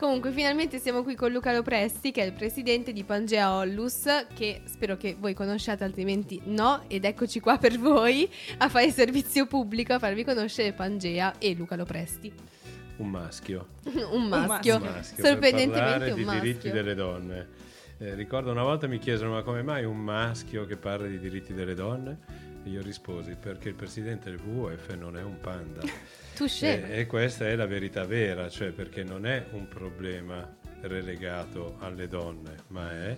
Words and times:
Comunque, 0.00 0.32
finalmente 0.32 0.78
siamo 0.78 1.02
qui 1.02 1.14
con 1.14 1.30
Luca 1.30 1.52
Lopresti, 1.52 2.10
che 2.10 2.22
è 2.22 2.24
il 2.24 2.32
presidente 2.32 2.94
di 2.94 3.04
Pangea 3.04 3.54
Ollus, 3.54 4.04
che 4.32 4.62
spero 4.64 4.96
che 4.96 5.14
voi 5.20 5.34
conosciate, 5.34 5.84
altrimenti 5.84 6.40
no. 6.44 6.84
Ed 6.86 7.04
eccoci 7.04 7.38
qua 7.38 7.58
per 7.58 7.78
voi 7.78 8.26
a 8.56 8.70
fare 8.70 8.90
servizio 8.92 9.44
pubblico, 9.44 9.92
a 9.92 9.98
farvi 9.98 10.24
conoscere 10.24 10.72
Pangea 10.72 11.34
e 11.36 11.54
Luca 11.54 11.76
Lopresti. 11.76 12.32
Un 12.96 13.10
maschio. 13.10 13.66
un 14.12 14.26
maschio. 14.26 14.76
Un 14.76 14.82
maschio 14.84 15.22
Sorprendentemente 15.22 16.12
un 16.12 16.22
maschio. 16.22 16.32
di 16.32 16.40
diritti 16.40 16.70
delle 16.70 16.94
donne. 16.94 17.48
Eh, 17.98 18.14
ricordo 18.14 18.50
una 18.50 18.62
volta 18.62 18.86
mi 18.86 18.98
chiesero 18.98 19.30
ma 19.30 19.42
come 19.42 19.62
mai 19.62 19.84
un 19.84 19.98
maschio 19.98 20.64
che 20.64 20.76
parla 20.76 21.08
di 21.08 21.18
diritti 21.18 21.52
delle 21.52 21.74
donne? 21.74 22.20
E 22.64 22.70
io 22.70 22.80
risposi 22.80 23.36
perché 23.38 23.68
il 23.68 23.74
presidente 23.74 24.30
del 24.30 24.40
WWF 24.42 24.94
non 24.94 25.18
è 25.18 25.22
un 25.22 25.38
panda. 25.38 25.82
E, 26.88 27.00
e 27.00 27.06
questa 27.06 27.46
è 27.46 27.54
la 27.54 27.66
verità 27.66 28.04
vera, 28.04 28.48
cioè 28.48 28.70
perché 28.70 29.04
non 29.04 29.26
è 29.26 29.46
un 29.52 29.68
problema 29.68 30.56
relegato 30.82 31.76
alle 31.80 32.08
donne, 32.08 32.54
ma 32.68 32.90
è 32.90 33.16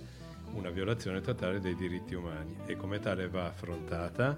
una 0.54 0.70
violazione 0.70 1.20
totale 1.20 1.60
dei 1.60 1.74
diritti 1.74 2.14
umani. 2.14 2.56
E 2.66 2.76
come 2.76 2.98
tale 2.98 3.28
va 3.28 3.46
affrontata, 3.46 4.36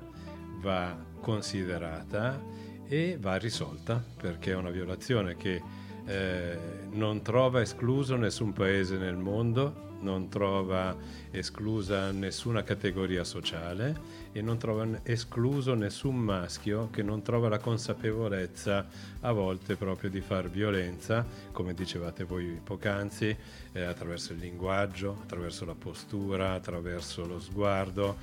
va 0.61 0.97
considerata 1.21 2.41
e 2.87 3.17
va 3.19 3.37
risolta 3.37 4.03
perché 4.21 4.53
è 4.53 4.55
una 4.55 4.71
violazione 4.71 5.37
che 5.37 5.63
eh, 6.07 6.59
non 6.91 7.23
trova 7.23 7.63
escluso 7.63 8.17
nessun 8.17 8.53
paese 8.53 8.97
nel 8.97 9.17
mondo, 9.17 9.94
non 10.05 10.29
trova 10.29 10.95
esclusa 11.31 12.13
nessuna 12.13 12.63
categoria 12.63 13.25
sociale 13.25 14.23
e 14.33 14.43
non 14.43 14.59
trova 14.59 15.01
escluso 15.03 15.75
nessun 15.75 16.17
maschio 16.17 16.91
che 16.91 17.03
non 17.03 17.23
trova 17.23 17.49
la 17.49 17.59
consapevolezza 17.59 18.87
a 19.21 19.33
volte 19.33 19.77
proprio 19.77 20.11
di 20.11 20.21
far 20.21 20.51
violenza, 20.51 21.27
come 21.51 21.73
dicevate 21.73 22.25
voi 22.25 22.61
poc'anzi, 22.63 23.37
eh, 23.73 23.83
attraverso 23.83 24.33
il 24.35 24.41
linguaggio, 24.41 25.19
attraverso 25.23 25.65
la 25.65 25.75
postura, 25.75 26.53
attraverso 26.53 27.27
lo 27.27 27.41
sguardo. 27.41 28.17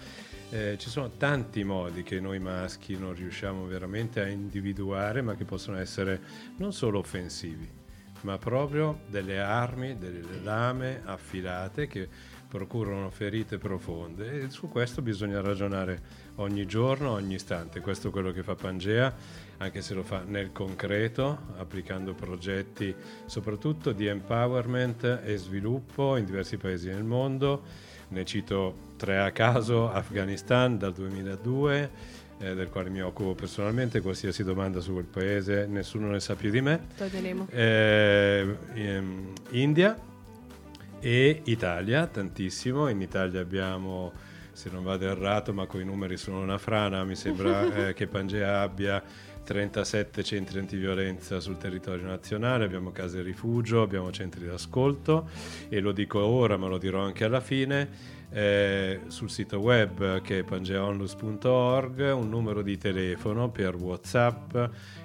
Eh, 0.52 0.76
ci 0.78 0.90
sono 0.90 1.12
tanti 1.18 1.64
modi 1.64 2.04
che 2.04 2.20
noi 2.20 2.40
maschi 2.40 2.98
non 2.98 3.16
riusciamo 3.16 3.66
veramente 3.66 4.22
a 4.22 4.28
individuare, 4.28 5.22
ma 5.22 5.36
che 5.36 5.46
possono 5.46 5.78
essere 5.78 6.20
non 6.58 6.74
solo 6.74 7.00
offensivi, 7.00 7.81
ma 8.22 8.38
proprio 8.38 9.02
delle 9.08 9.40
armi, 9.40 9.98
delle 9.98 10.42
lame 10.44 11.02
affilate 11.04 11.88
che 11.88 12.08
procurano 12.48 13.10
ferite 13.10 13.58
profonde 13.58 14.42
e 14.42 14.50
su 14.50 14.68
questo 14.68 15.02
bisogna 15.02 15.40
ragionare 15.40 16.02
ogni 16.36 16.66
giorno, 16.66 17.12
ogni 17.12 17.36
istante. 17.36 17.80
Questo 17.80 18.10
è 18.10 18.12
quello 18.12 18.32
che 18.32 18.44
fa 18.44 18.56
Pangea, 18.56 19.14
anche 19.58 19.82
se 19.82 19.94
lo 19.94 20.04
fa 20.04 20.24
nel 20.26 20.52
concreto, 20.52 21.54
applicando 21.58 22.14
progetti 22.14 22.94
soprattutto 23.26 23.94
di 23.94 24.08
empowerment 24.08 25.22
e 25.24 25.38
sviluppo 25.38 26.18
in 26.18 26.26
diversi 26.26 26.58
paesi 26.58 26.90
del 26.90 27.04
mondo. 27.04 27.90
Ne 28.10 28.26
cito 28.26 28.90
tre 28.98 29.20
a 29.20 29.32
caso, 29.32 29.90
Afghanistan 29.90 30.78
dal 30.78 30.92
2002 30.92 32.20
eh, 32.42 32.56
del 32.56 32.70
quale 32.70 32.90
mi 32.90 33.02
occupo 33.02 33.34
personalmente, 33.34 34.02
qualsiasi 34.02 34.44
domanda 34.44 34.80
su 34.80 34.94
quel 34.94 35.06
paese 35.06 35.68
nessuno 35.68 36.10
ne 36.10 36.20
sa 36.20 36.36
più 36.36 36.50
di 36.50 36.62
me. 36.62 36.88
Eh, 37.50 38.58
ehm, 38.74 39.34
India 39.52 39.98
e 41.00 41.42
Italia, 41.46 42.08
tantissimo. 42.08 42.88
In 42.90 43.02
Italia 43.02 43.40
abbiamo, 43.40 44.12
se 44.52 44.70
non 44.72 44.84
vado 44.84 45.08
errato, 45.08 45.54
ma 45.54 45.66
con 45.66 45.82
i 45.82 45.86
numeri 45.86 46.18
sono 46.18 46.42
una 46.42 46.58
frana, 46.58 47.04
mi 47.04 47.16
sembra 47.16 47.88
eh, 47.90 47.94
che 47.94 48.08
Pangea 48.08 48.62
abbia 48.62 49.04
37 49.44 50.24
centri 50.24 50.60
antiviolenza 50.60 51.40
sul 51.40 51.58
territorio 51.58 52.06
nazionale, 52.06 52.66
abbiamo 52.66 52.92
case 52.92 53.22
rifugio, 53.22 53.82
abbiamo 53.82 54.12
centri 54.12 54.46
d'ascolto 54.46 55.30
e 55.68 55.80
lo 55.80 55.92
dico 55.92 56.20
ora 56.20 56.58
ma 56.58 56.68
lo 56.68 56.78
dirò 56.78 57.02
anche 57.02 57.24
alla 57.24 57.40
fine 57.42 58.20
eh, 58.32 59.02
sul 59.08 59.30
sito 59.30 59.60
web 59.60 60.22
che 60.22 60.40
è 60.40 60.44
pangeonlus.org 60.44 62.14
un 62.14 62.30
numero 62.30 62.62
di 62.62 62.78
telefono 62.78 63.50
per 63.50 63.76
whatsapp 63.76 64.56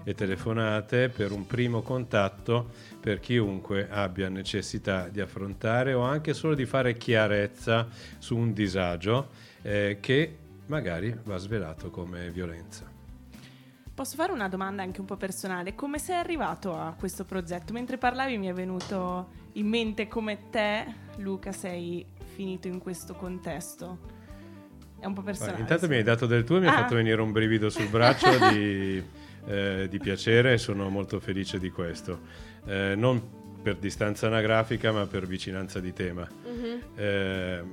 e 0.05 0.15
telefonate 0.15 1.09
per 1.09 1.33
un 1.33 1.47
primo 1.47 1.83
contatto 1.83 2.71
per 3.01 3.19
chiunque 3.19 3.89
abbia 3.91 4.29
necessità 4.29 5.09
di 5.09 5.21
affrontare 5.21 5.93
o 5.93 6.03
anche 6.03 6.35
solo 6.35 6.55
di 6.55 6.67
fare 6.67 6.97
chiarezza 6.97 7.89
su 8.19 8.37
un 8.37 8.53
disagio 8.53 9.29
eh, 9.63 9.99
che 10.01 10.37
magari 10.67 11.17
va 11.25 11.37
svelato 11.37 11.91
come 11.91 12.31
violenza. 12.31 12.95
Posso 13.97 14.17
fare 14.17 14.31
una 14.31 14.49
domanda 14.49 14.83
anche 14.83 15.01
un 15.01 15.07
po' 15.07 15.17
personale? 15.17 15.75
Come 15.75 15.99
sei 15.99 16.17
arrivato 16.17 16.75
a 16.75 16.95
questo 16.99 17.25
progetto? 17.25 17.73
Mentre 17.73 17.97
parlavi 17.97 18.37
mi 18.37 18.47
è 18.47 18.53
venuto 18.53 19.45
in 19.53 19.67
mente 19.67 20.07
come 20.07 20.51
te, 20.51 20.85
Luca, 21.17 21.51
sei 21.51 22.05
finito 22.37 22.69
in 22.69 22.79
questo 22.79 23.15
contesto? 23.15 23.99
È 25.01 25.07
un 25.07 25.15
po' 25.15 25.23
personale. 25.23 25.57
Guarda, 25.57 25.73
intanto 25.73 25.93
mi 25.93 25.99
hai 25.99 26.05
dato 26.05 26.27
del 26.27 26.45
tuo 26.45 26.59
e 26.59 26.61
mi 26.61 26.67
ah. 26.67 26.71
hai 26.71 26.77
fatto 26.83 26.95
venire 26.95 27.21
un 27.23 27.33
brivido 27.33 27.71
sul 27.71 27.89
braccio 27.89 28.29
di, 28.51 29.03
eh, 29.47 29.87
di, 29.89 29.99
piacere 29.99 30.53
e 30.53 30.59
sono 30.59 30.91
molto 30.91 31.19
felice 31.19 31.59
di 31.59 31.71
questo. 31.71 32.21
Eh, 32.67 32.95
non 32.95 33.45
per 33.63 33.77
distanza 33.77 34.27
anagrafica 34.27 34.93
ma 34.93 35.07
per 35.07 35.27
vicinanza 35.27 35.81
di 35.81 35.93
tema. 35.95 36.29
Mm-hmm. 36.47 36.79
Eh, 36.95 37.65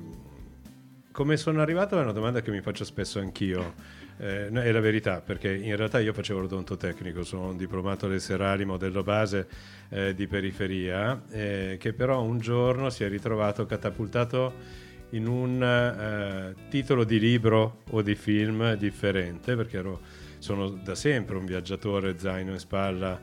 come 1.12 1.38
sono 1.38 1.62
arrivato 1.62 2.00
è 2.00 2.02
una 2.02 2.14
domanda 2.14 2.42
che 2.42 2.52
mi 2.52 2.62
faccio 2.62 2.86
spesso 2.86 3.20
anch'io. 3.20 3.74
Eh, 4.18 4.50
è 4.52 4.72
la 4.72 4.80
verità, 4.80 5.22
perché 5.22 5.54
in 5.54 5.76
realtà 5.76 6.00
io 6.00 6.14
facevo 6.14 6.42
l'odontotecnico, 6.42 7.24
sono 7.24 7.50
un 7.50 7.58
diplomato 7.58 8.08
del 8.08 8.22
Serali, 8.22 8.64
modello 8.66 9.04
base 9.04 9.48
eh, 9.90 10.14
di 10.14 10.28
periferia, 10.28 11.24
eh, 11.30 11.78
che 11.80 11.94
però 11.94 12.22
un 12.22 12.40
giorno 12.40 12.90
si 12.90 13.04
è 13.04 13.10
ritrovato 13.10 13.66
catapultato 13.66 14.82
in 15.10 15.28
un 15.28 15.64
eh, 15.64 16.70
titolo 16.70 17.04
di 17.04 17.20
libro 17.20 17.84
o 17.92 18.02
di 18.02 18.16
film 18.16 18.76
differente, 18.76 19.56
perché 19.56 19.78
ero, 19.78 20.02
sono 20.38 20.70
da 20.70 20.96
sempre 20.96 21.38
un 21.38 21.46
viaggiatore 21.46 22.18
zaino 22.18 22.52
in 22.52 22.60
spalla, 22.60 23.20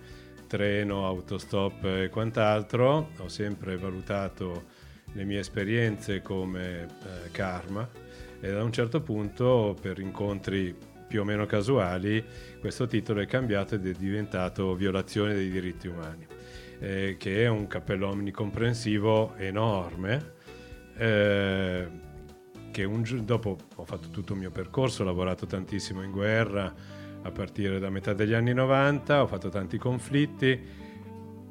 treno, 0.47 1.07
autostop 1.07 1.85
e 1.85 2.09
quant'altro, 2.09 3.11
ho 3.17 3.29
sempre 3.29 3.77
valutato 3.77 4.79
le 5.13 5.25
mie 5.25 5.39
esperienze 5.41 6.23
come 6.23 6.83
eh, 6.83 7.31
karma 7.31 7.89
e 8.41 8.51
da 8.51 8.63
un 8.63 8.73
certo 8.73 9.01
punto 9.01 9.77
per 9.81 9.99
incontri 9.99 10.75
più 11.07 11.21
o 11.21 11.25
meno 11.25 11.45
casuali 11.45 12.25
questo 12.61 12.87
titolo 12.87 13.21
è 13.21 13.27
cambiato 13.27 13.75
ed 13.75 13.87
è 13.87 13.93
diventato 13.93 14.75
violazione 14.75 15.35
dei 15.35 15.51
diritti 15.51 15.89
umani 15.89 16.27
eh, 16.79 17.17
che 17.19 17.43
è 17.45 17.49
un 17.49 17.67
cappello 17.67 18.09
omnicomprensivo 18.09 19.35
enorme 19.37 20.33
eh, 20.97 21.89
che 22.71 22.85
un, 22.85 23.03
dopo 23.25 23.57
ho 23.75 23.85
fatto 23.85 24.09
tutto 24.11 24.35
il 24.35 24.39
mio 24.39 24.51
percorso 24.51 25.03
ho 25.03 25.07
lavorato 25.07 25.47
tantissimo 25.47 26.03
in 26.03 26.11
guerra 26.13 26.73
a 27.23 27.31
partire 27.31 27.79
da 27.79 27.91
metà 27.91 28.15
degli 28.15 28.33
anni 28.33 28.55
90 28.55 29.23
ho 29.23 29.27
fatto 29.27 29.49
tanti 29.49 29.77
conflitti 29.79 30.80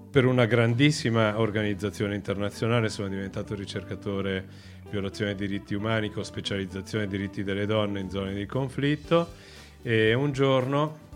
per 0.09 0.25
una 0.25 0.45
grandissima 0.45 1.39
organizzazione 1.39 2.15
internazionale 2.15 2.89
sono 2.89 3.07
diventato 3.07 3.53
ricercatore 3.53 4.47
violazione 4.89 5.35
dei 5.35 5.47
diritti 5.47 5.75
umani 5.75 6.09
con 6.09 6.25
specializzazione 6.25 7.05
nei 7.05 7.17
diritti 7.17 7.43
delle 7.43 7.65
donne 7.65 7.99
in 7.99 8.09
zone 8.09 8.33
di 8.33 8.45
conflitto. 8.45 9.33
E 9.81 10.13
un 10.13 10.31
giorno 10.31 11.07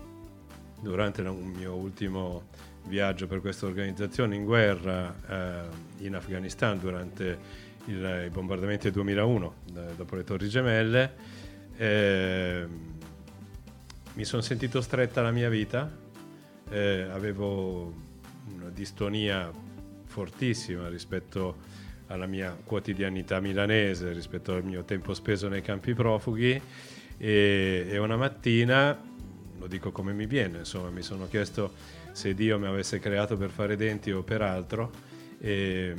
durante 0.80 1.22
un 1.22 1.52
mio 1.56 1.74
ultimo 1.74 2.44
viaggio 2.86 3.26
per 3.26 3.40
questa 3.40 3.66
organizzazione 3.66 4.36
in 4.36 4.44
guerra 4.44 5.14
eh, 5.28 6.04
in 6.06 6.14
Afghanistan 6.14 6.78
durante 6.78 7.38
il, 7.86 8.24
i 8.26 8.30
bombardamenti 8.30 8.84
del 8.84 8.92
2001 8.92 9.54
eh, 9.74 9.80
dopo 9.96 10.16
le 10.16 10.24
torri 10.24 10.48
gemelle 10.48 11.12
eh, 11.76 12.66
mi 14.14 14.24
sono 14.24 14.42
sentito 14.42 14.80
stretta 14.80 15.22
la 15.22 15.32
mia 15.32 15.48
vita. 15.48 15.90
Eh, 16.70 17.08
avevo 17.10 17.92
una 18.52 18.68
distonia 18.70 19.50
fortissima 20.04 20.88
rispetto 20.88 21.56
alla 22.08 22.26
mia 22.26 22.56
quotidianità 22.62 23.40
milanese, 23.40 24.12
rispetto 24.12 24.52
al 24.52 24.64
mio 24.64 24.84
tempo 24.84 25.14
speso 25.14 25.48
nei 25.48 25.62
campi 25.62 25.94
profughi 25.94 26.60
e, 27.16 27.86
e 27.88 27.98
una 27.98 28.16
mattina, 28.16 28.98
lo 29.58 29.66
dico 29.66 29.90
come 29.90 30.12
mi 30.12 30.26
viene, 30.26 30.58
insomma 30.58 30.90
mi 30.90 31.02
sono 31.02 31.26
chiesto 31.28 31.72
se 32.12 32.34
Dio 32.34 32.58
mi 32.58 32.66
avesse 32.66 32.98
creato 32.98 33.36
per 33.36 33.50
fare 33.50 33.76
denti 33.76 34.12
o 34.12 34.22
per 34.22 34.42
altro 34.42 34.90
e 35.40 35.94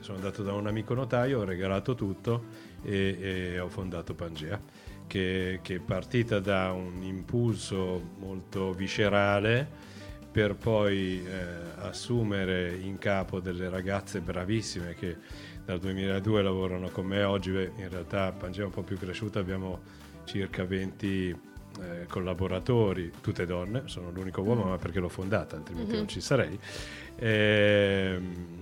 sono 0.00 0.16
andato 0.16 0.42
da 0.42 0.52
un 0.54 0.66
amico 0.66 0.94
notaio, 0.94 1.40
ho 1.40 1.44
regalato 1.44 1.94
tutto 1.94 2.44
e, 2.82 3.18
e 3.20 3.58
ho 3.60 3.68
fondato 3.68 4.14
Pangea. 4.14 4.60
Che, 5.06 5.58
che, 5.62 5.74
è 5.74 5.78
partita 5.80 6.38
da 6.38 6.70
un 6.70 7.02
impulso 7.02 8.10
molto 8.20 8.72
viscerale 8.72 9.89
per 10.30 10.54
poi 10.54 11.24
eh, 11.26 11.80
assumere 11.80 12.76
in 12.76 12.98
capo 12.98 13.40
delle 13.40 13.68
ragazze 13.68 14.20
bravissime 14.20 14.94
che 14.94 15.16
dal 15.64 15.78
2002 15.78 16.42
lavorano 16.42 16.88
con 16.90 17.06
me. 17.06 17.22
Oggi 17.24 17.50
in 17.50 17.88
realtà 17.88 18.32
Pangea 18.32 18.62
è 18.62 18.66
un 18.66 18.72
po' 18.72 18.82
più 18.82 18.96
cresciuta, 18.96 19.40
abbiamo 19.40 19.80
circa 20.24 20.64
20 20.64 21.28
eh, 21.80 22.06
collaboratori, 22.08 23.10
tutte 23.20 23.46
donne, 23.46 23.82
sono 23.86 24.10
l'unico 24.10 24.42
uomo 24.42 24.64
mm. 24.64 24.68
ma 24.68 24.78
perché 24.78 25.00
l'ho 25.00 25.08
fondata, 25.08 25.56
altrimenti 25.56 25.90
mm-hmm. 25.90 25.98
non 25.98 26.08
ci 26.08 26.20
sarei. 26.20 26.58
E, 27.16 28.12
ehm, 28.14 28.58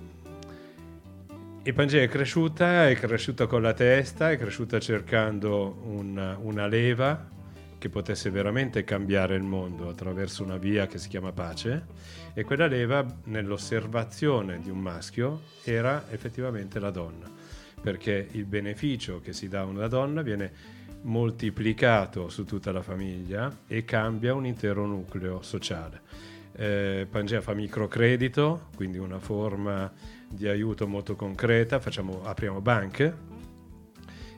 e 1.63 1.73
Pangea 1.75 2.03
è 2.03 2.09
cresciuta, 2.09 2.89
è 2.89 2.95
cresciuta 2.95 3.47
con 3.47 3.61
la 3.61 3.75
testa, 3.75 4.31
è 4.31 4.39
cresciuta 4.39 4.79
cercando 4.81 5.83
una, 5.85 6.39
una 6.41 6.67
leva 6.67 7.37
che 7.79 7.89
potesse 7.89 8.31
veramente 8.31 8.85
cambiare 8.85 9.37
il 9.37 9.43
mondo 9.43 9.89
attraverso 9.89 10.43
una 10.43 10.57
via 10.57 10.87
che 10.87 10.99
si 10.99 11.09
chiama 11.09 11.33
pace 11.33 11.87
e 12.35 12.45
quella 12.45 12.67
leva 12.67 13.07
nell'osservazione 13.25 14.61
di 14.61 14.69
un 14.69 14.79
maschio 14.79 15.43
era 15.65 16.07
effettivamente 16.11 16.79
la 16.79 16.91
donna, 16.91 17.31
perché 17.81 18.29
il 18.33 18.45
beneficio 18.45 19.21
che 19.21 19.33
si 19.33 19.49
dà 19.49 19.61
a 19.61 19.65
una 19.65 19.87
donna 19.87 20.23
viene 20.23 20.77
moltiplicato 21.03 22.29
su 22.29 22.45
tutta 22.45 22.73
la 22.73 22.83
famiglia 22.83 23.61
e 23.67 23.85
cambia 23.85 24.35
un 24.35 24.47
intero 24.47 24.85
nucleo 24.85 25.43
sociale. 25.43 26.01
Eh, 26.57 27.07
Pangea 27.09 27.41
fa 27.41 27.55
microcredito, 27.55 28.69
quindi 28.75 28.99
una 28.99 29.21
forma 29.21 29.93
di 30.29 30.49
aiuto 30.49 30.89
molto 30.89 31.15
concreta, 31.15 31.79
facciamo, 31.79 32.25
apriamo 32.25 32.61
banche 32.61 33.37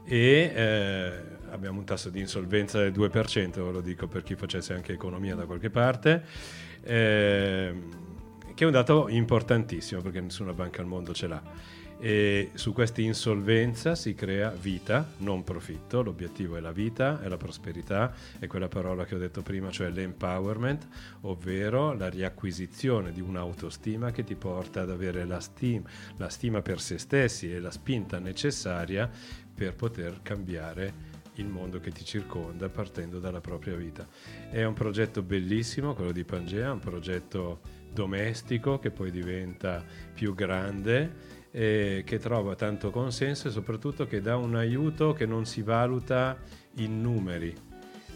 e 0.04 0.52
eh, 0.54 1.38
abbiamo 1.50 1.78
un 1.78 1.84
tasso 1.84 2.10
di 2.10 2.20
insolvenza 2.20 2.78
del 2.78 2.92
2%, 2.92 3.70
lo 3.70 3.80
dico 3.80 4.06
per 4.06 4.22
chi 4.22 4.34
facesse 4.34 4.72
anche 4.72 4.92
economia 4.92 5.34
da 5.34 5.44
qualche 5.44 5.70
parte, 5.70 6.24
eh, 6.82 7.74
che 8.54 8.64
è 8.64 8.66
un 8.66 8.72
dato 8.72 9.08
importantissimo 9.08 10.00
perché 10.00 10.20
nessuna 10.20 10.52
banca 10.52 10.80
al 10.80 10.86
mondo 10.86 11.12
ce 11.12 11.26
l'ha. 11.26 11.42
E 12.02 12.52
su 12.54 12.72
questa 12.72 13.02
insolvenza 13.02 13.94
si 13.94 14.14
crea 14.14 14.48
vita, 14.48 15.06
non 15.18 15.44
profitto, 15.44 16.02
l'obiettivo 16.02 16.56
è 16.56 16.60
la 16.60 16.72
vita, 16.72 17.20
è 17.20 17.28
la 17.28 17.36
prosperità, 17.36 18.14
è 18.38 18.46
quella 18.46 18.68
parola 18.68 19.04
che 19.04 19.16
ho 19.16 19.18
detto 19.18 19.42
prima, 19.42 19.70
cioè 19.70 19.90
l'empowerment, 19.90 20.88
ovvero 21.22 21.92
la 21.92 22.08
riacquisizione 22.08 23.12
di 23.12 23.20
un'autostima 23.20 24.12
che 24.12 24.24
ti 24.24 24.34
porta 24.34 24.80
ad 24.80 24.90
avere 24.90 25.26
la 25.26 25.40
stima, 25.40 25.86
la 26.16 26.30
stima 26.30 26.62
per 26.62 26.80
se 26.80 26.96
stessi 26.96 27.52
e 27.52 27.60
la 27.60 27.70
spinta 27.70 28.18
necessaria 28.18 29.10
per 29.54 29.74
poter 29.74 30.20
cambiare 30.22 31.09
il 31.40 31.48
mondo 31.48 31.80
che 31.80 31.90
ti 31.90 32.04
circonda 32.04 32.68
partendo 32.68 33.18
dalla 33.18 33.40
propria 33.40 33.74
vita. 33.74 34.06
È 34.50 34.62
un 34.64 34.74
progetto 34.74 35.22
bellissimo, 35.22 35.94
quello 35.94 36.12
di 36.12 36.24
Pangea, 36.24 36.72
un 36.72 36.78
progetto 36.78 37.60
domestico 37.92 38.78
che 38.78 38.90
poi 38.90 39.10
diventa 39.10 39.84
più 40.14 40.34
grande 40.34 41.38
eh, 41.50 42.02
che 42.04 42.18
trova 42.18 42.54
tanto 42.54 42.90
consenso 42.90 43.48
e 43.48 43.50
soprattutto 43.50 44.06
che 44.06 44.20
dà 44.20 44.36
un 44.36 44.54
aiuto 44.54 45.12
che 45.12 45.26
non 45.26 45.44
si 45.46 45.62
valuta 45.62 46.38
in 46.76 47.00
numeri, 47.00 47.52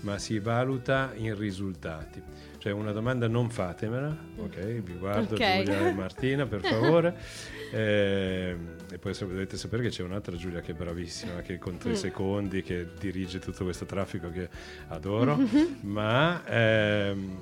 ma 0.04 0.18
si 0.18 0.38
valuta 0.38 1.12
in 1.16 1.36
risultati. 1.36 2.22
Cioè 2.58 2.72
una 2.72 2.92
domanda 2.92 3.26
non 3.26 3.50
fatemela, 3.50 4.16
ok? 4.36 4.58
Vi 4.80 4.94
guardo 4.94 5.34
okay. 5.34 5.64
Giulia 5.64 5.88
e 5.88 5.92
Martina 5.92 6.46
per 6.46 6.60
favore. 6.62 7.14
eh, 7.72 8.56
e 8.90 8.98
poi 8.98 9.14
dovete 9.18 9.56
sapere 9.56 9.82
che 9.82 9.88
c'è 9.88 10.02
un'altra 10.02 10.36
Giulia 10.36 10.60
che 10.60 10.72
è 10.72 10.74
bravissima, 10.74 11.40
che 11.40 11.58
con 11.58 11.76
tre 11.78 11.90
mm. 11.90 11.94
secondi, 11.94 12.62
che 12.62 12.86
dirige 12.98 13.38
tutto 13.38 13.64
questo 13.64 13.84
traffico 13.84 14.30
che 14.30 14.48
adoro, 14.88 15.38
ma 15.82 16.42
ehm, 16.46 17.38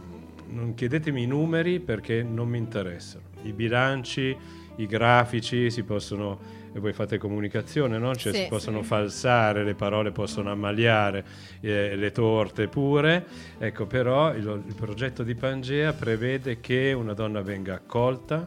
non 0.46 0.74
chiedetemi 0.74 1.22
i 1.22 1.26
numeri 1.26 1.78
perché 1.80 2.22
non 2.22 2.48
mi 2.48 2.58
interessano. 2.58 3.24
I 3.42 3.52
bilanci 3.52 4.36
i 4.76 4.86
grafici 4.86 5.70
si 5.70 5.82
possono 5.82 6.61
e 6.74 6.80
voi 6.80 6.92
fate 6.92 7.18
comunicazione, 7.18 7.98
no? 7.98 8.14
cioè 8.14 8.32
sì, 8.32 8.42
si 8.42 8.46
possono 8.48 8.80
sì. 8.80 8.88
falsare, 8.88 9.62
le 9.62 9.74
parole 9.74 10.10
possono 10.10 10.50
ammaliare, 10.50 11.24
eh, 11.60 11.96
le 11.96 12.12
torte 12.12 12.68
pure. 12.68 13.26
Ecco, 13.58 13.86
però 13.86 14.34
il, 14.34 14.62
il, 14.66 14.74
progetto 14.74 15.22
di 15.22 15.34
Pangea 15.34 15.92
prevede 15.92 16.60
che 16.60 16.92
una 16.92 17.12
donna 17.12 17.42
venga 17.42 17.74
accolta, 17.74 18.46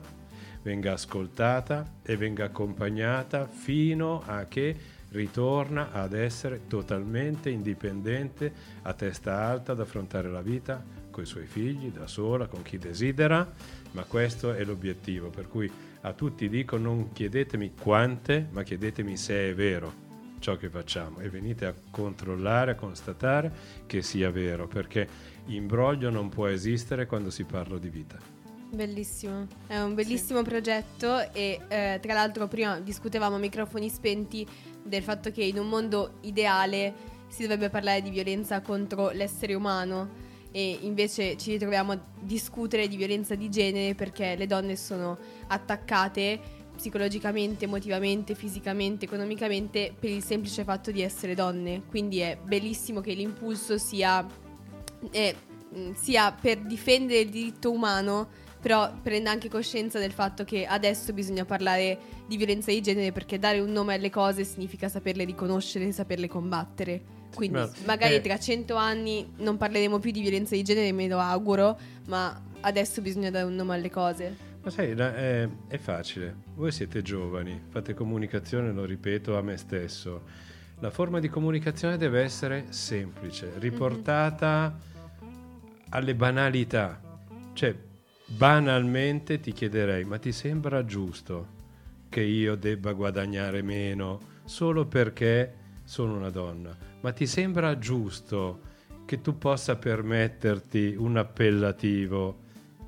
venga 0.63 0.93
ascoltata 0.93 1.85
e 2.03 2.17
venga 2.17 2.45
accompagnata 2.45 3.47
fino 3.47 4.23
a 4.25 4.45
che 4.45 4.75
ritorna 5.09 5.91
ad 5.91 6.13
essere 6.13 6.61
totalmente 6.67 7.49
indipendente, 7.49 8.51
a 8.81 8.93
testa 8.93 9.41
alta, 9.41 9.73
ad 9.73 9.79
affrontare 9.79 10.29
la 10.29 10.41
vita 10.41 10.83
con 11.09 11.23
i 11.23 11.27
suoi 11.27 11.45
figli, 11.45 11.91
da 11.91 12.07
sola, 12.07 12.47
con 12.47 12.61
chi 12.61 12.77
desidera, 12.77 13.49
ma 13.91 14.03
questo 14.03 14.53
è 14.53 14.65
l'obiettivo, 14.65 15.29
per 15.29 15.47
cui 15.47 15.71
a 16.05 16.13
tutti 16.13 16.47
dico 16.47 16.77
non 16.77 17.11
chiedetemi 17.11 17.73
quante, 17.73 18.47
ma 18.51 18.61
chiedetemi 18.61 19.17
se 19.17 19.49
è 19.49 19.55
vero 19.55 20.03
ciò 20.37 20.55
che 20.55 20.69
facciamo 20.69 21.19
e 21.19 21.29
venite 21.29 21.65
a 21.65 21.73
controllare, 21.89 22.71
a 22.71 22.75
constatare 22.75 23.51
che 23.87 24.03
sia 24.03 24.29
vero, 24.29 24.67
perché 24.67 25.07
imbroglio 25.47 26.11
non 26.11 26.29
può 26.29 26.45
esistere 26.47 27.07
quando 27.07 27.31
si 27.31 27.43
parla 27.43 27.79
di 27.79 27.89
vita. 27.89 28.19
Bellissimo, 28.69 29.47
è 29.65 29.79
un 29.79 29.95
bellissimo 29.95 30.39
sì. 30.39 30.45
progetto 30.45 31.31
e 31.31 31.59
eh, 31.67 31.99
tra 31.99 32.13
l'altro 32.13 32.47
prima 32.47 32.79
discutevamo 32.79 33.37
a 33.37 33.39
microfoni 33.39 33.89
spenti 33.89 34.45
del 34.83 35.01
fatto 35.01 35.31
che 35.31 35.43
in 35.43 35.57
un 35.57 35.67
mondo 35.67 36.17
ideale 36.21 36.93
si 37.27 37.41
dovrebbe 37.41 37.69
parlare 37.69 38.03
di 38.03 38.11
violenza 38.11 38.61
contro 38.61 39.09
l'essere 39.09 39.55
umano 39.55 40.23
e 40.55 40.79
invece 40.83 41.35
ci 41.35 41.51
ritroviamo 41.51 41.91
a 41.91 41.99
discutere 42.17 42.87
di 42.87 42.95
violenza 42.95 43.35
di 43.35 43.49
genere 43.49 43.93
perché 43.93 44.37
le 44.37 44.47
donne 44.47 44.77
sono 44.77 45.17
attaccate 45.47 46.39
psicologicamente, 46.73 47.65
emotivamente, 47.65 48.35
fisicamente, 48.35 49.03
economicamente 49.03 49.93
per 49.99 50.11
il 50.11 50.23
semplice 50.23 50.63
fatto 50.63 50.91
di 50.91 51.01
essere 51.01 51.35
donne. 51.35 51.81
Quindi 51.89 52.19
è 52.19 52.37
bellissimo 52.41 53.01
che 53.01 53.11
l'impulso 53.11 53.77
sia, 53.77 54.25
eh, 55.11 55.35
sia 55.93 56.31
per 56.31 56.61
difendere 56.61 57.19
il 57.19 57.29
diritto 57.31 57.69
umano, 57.69 58.29
però 58.61 58.89
prenda 59.01 59.31
anche 59.31 59.49
coscienza 59.49 59.99
del 59.99 60.13
fatto 60.13 60.45
che 60.45 60.65
adesso 60.65 61.11
bisogna 61.11 61.43
parlare 61.43 61.99
di 62.25 62.37
violenza 62.37 62.71
di 62.71 62.79
genere 62.79 63.11
perché 63.11 63.37
dare 63.39 63.59
un 63.59 63.73
nome 63.73 63.95
alle 63.95 64.09
cose 64.09 64.45
significa 64.45 64.87
saperle 64.87 65.25
riconoscere 65.25 65.85
e 65.85 65.91
saperle 65.91 66.29
combattere. 66.29 67.14
Quindi 67.35 67.57
ma, 67.57 67.69
magari 67.85 68.15
eh, 68.15 68.21
tra 68.21 68.39
cento 68.39 68.75
anni 68.75 69.33
non 69.37 69.57
parleremo 69.57 69.99
più 69.99 70.11
di 70.11 70.21
violenza 70.21 70.55
di 70.55 70.63
genere, 70.63 70.91
me 70.91 71.07
lo 71.07 71.19
auguro, 71.19 71.77
ma 72.07 72.41
adesso 72.61 73.01
bisogna 73.01 73.29
dare 73.29 73.45
un 73.45 73.53
nome 73.53 73.75
alle 73.75 73.91
cose. 73.91 74.35
Ma 74.63 74.71
sai, 74.71 74.91
è, 74.91 75.47
è 75.67 75.77
facile. 75.77 76.35
Voi 76.55 76.71
siete 76.71 77.03
giovani, 77.03 77.61
fate 77.69 77.93
comunicazione, 77.93 78.71
lo 78.71 78.83
ripeto 78.85 79.37
a 79.37 79.41
me 79.41 79.57
stesso. 79.57 80.23
La 80.79 80.89
forma 80.89 81.19
di 81.19 81.29
comunicazione 81.29 81.97
deve 81.97 82.21
essere 82.21 82.65
semplice, 82.69 83.53
riportata 83.59 84.75
mm-hmm. 85.23 85.33
alle 85.89 86.15
banalità. 86.15 86.99
Cioè, 87.53 87.75
banalmente 88.25 89.39
ti 89.39 89.51
chiederei, 89.51 90.03
ma 90.03 90.17
ti 90.17 90.31
sembra 90.31 90.83
giusto 90.83 91.53
che 92.09 92.21
io 92.21 92.55
debba 92.55 92.93
guadagnare 92.93 93.61
meno 93.61 94.33
solo 94.45 94.85
perché 94.85 95.53
sono 95.83 96.15
una 96.15 96.29
donna? 96.29 96.75
Ma 97.05 97.11
ti 97.11 97.27
sembra 97.27 97.77
giusto 97.77 98.61
che 99.05 99.21
tu 99.21 99.37
possa 99.37 99.75
permetterti 99.75 100.95
un 100.97 101.17
appellativo 101.17 102.39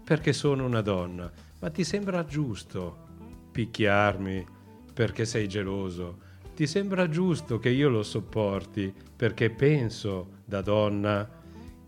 perché 0.04 0.34
sono 0.34 0.66
una 0.66 0.82
donna? 0.82 1.32
Ma 1.60 1.70
ti 1.70 1.84
sembra 1.84 2.26
giusto 2.26 3.06
picchiarmi 3.52 4.44
perché 4.92 5.24
sei 5.24 5.48
geloso? 5.48 6.18
Ti 6.56 6.66
sembra 6.66 7.08
giusto 7.08 7.60
che 7.60 7.70
io 7.70 7.90
lo 7.90 8.02
sopporti 8.02 8.92
perché 9.16 9.52
penso 9.52 10.30
da 10.46 10.62
donna 10.62 11.30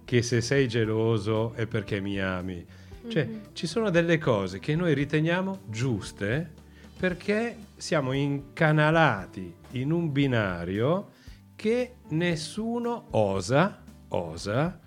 che 0.05 0.21
se 0.21 0.39
sei 0.41 0.67
geloso 0.67 1.53
è 1.53 1.65
perché 1.65 1.99
mi 1.99 2.21
ami? 2.21 2.63
Cioè, 3.07 3.25
mm-hmm. 3.25 3.39
ci 3.53 3.65
sono 3.65 3.89
delle 3.89 4.19
cose 4.19 4.59
che 4.59 4.75
noi 4.75 4.93
riteniamo 4.93 5.61
giuste 5.65 6.47
perché 6.95 7.57
siamo 7.75 8.11
incanalati 8.11 9.51
in 9.71 9.91
un 9.91 10.11
binario 10.11 11.17
che 11.59 11.95
nessuno 12.11 13.07
osa, 13.11 13.83
osa 14.07 14.79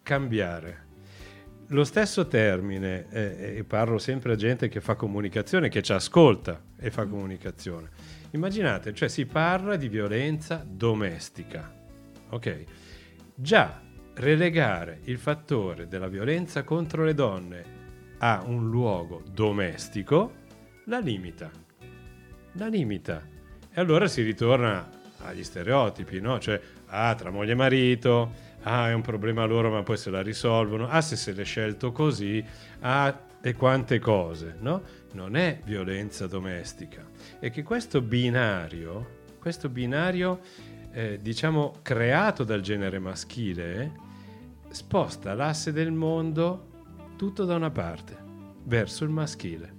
cambiare. 0.00 0.86
Lo 1.70 1.82
stesso 1.82 2.28
termine, 2.28 3.08
eh, 3.10 3.56
e 3.56 3.64
parlo 3.64 3.98
sempre 3.98 4.34
a 4.34 4.36
gente 4.36 4.68
che 4.68 4.80
fa 4.80 4.94
comunicazione, 4.94 5.68
che 5.68 5.82
ci 5.82 5.92
ascolta 5.92 6.62
e 6.78 6.92
fa 6.92 7.06
comunicazione. 7.06 7.88
Immaginate, 8.30 8.94
cioè 8.94 9.08
si 9.08 9.26
parla 9.26 9.74
di 9.74 9.88
violenza 9.88 10.64
domestica. 10.64 11.68
Ok? 12.28 12.64
Già 13.34 13.82
relegare 14.14 15.00
il 15.06 15.18
fattore 15.18 15.88
della 15.88 16.06
violenza 16.06 16.62
contro 16.62 17.02
le 17.02 17.14
donne 17.14 17.64
a 18.18 18.44
un 18.46 18.70
luogo 18.70 19.24
domestico 19.32 20.34
la 20.84 21.00
limita. 21.00 21.50
La 22.52 22.68
limita. 22.68 23.20
E 23.72 23.80
allora 23.80 24.06
si 24.06 24.22
ritorna 24.22 24.98
agli 25.22 25.44
stereotipi, 25.44 26.20
no? 26.20 26.38
Cioè, 26.38 26.60
ah, 26.86 27.14
tra 27.14 27.30
moglie 27.30 27.52
e 27.52 27.56
marito, 27.56 28.32
ah, 28.62 28.88
è 28.88 28.92
un 28.92 29.02
problema 29.02 29.44
loro, 29.44 29.70
ma 29.70 29.82
poi 29.82 29.96
se 29.96 30.10
la 30.10 30.22
risolvono, 30.22 30.88
ah, 30.88 31.00
se 31.00 31.16
se 31.16 31.32
l'è 31.32 31.44
scelto 31.44 31.92
così, 31.92 32.44
ah, 32.80 33.28
e 33.40 33.54
quante 33.54 33.98
cose, 33.98 34.56
no? 34.60 34.82
Non 35.12 35.36
è 35.36 35.60
violenza 35.64 36.26
domestica. 36.26 37.04
E 37.38 37.50
che 37.50 37.62
questo 37.62 38.00
binario, 38.00 39.18
questo 39.38 39.68
binario, 39.68 40.40
eh, 40.92 41.18
diciamo, 41.20 41.76
creato 41.82 42.44
dal 42.44 42.60
genere 42.60 42.98
maschile, 42.98 44.08
sposta 44.68 45.34
l'asse 45.34 45.72
del 45.72 45.90
mondo 45.90 46.68
tutto 47.16 47.44
da 47.44 47.54
una 47.54 47.70
parte, 47.70 48.16
verso 48.64 49.04
il 49.04 49.10
maschile. 49.10 49.78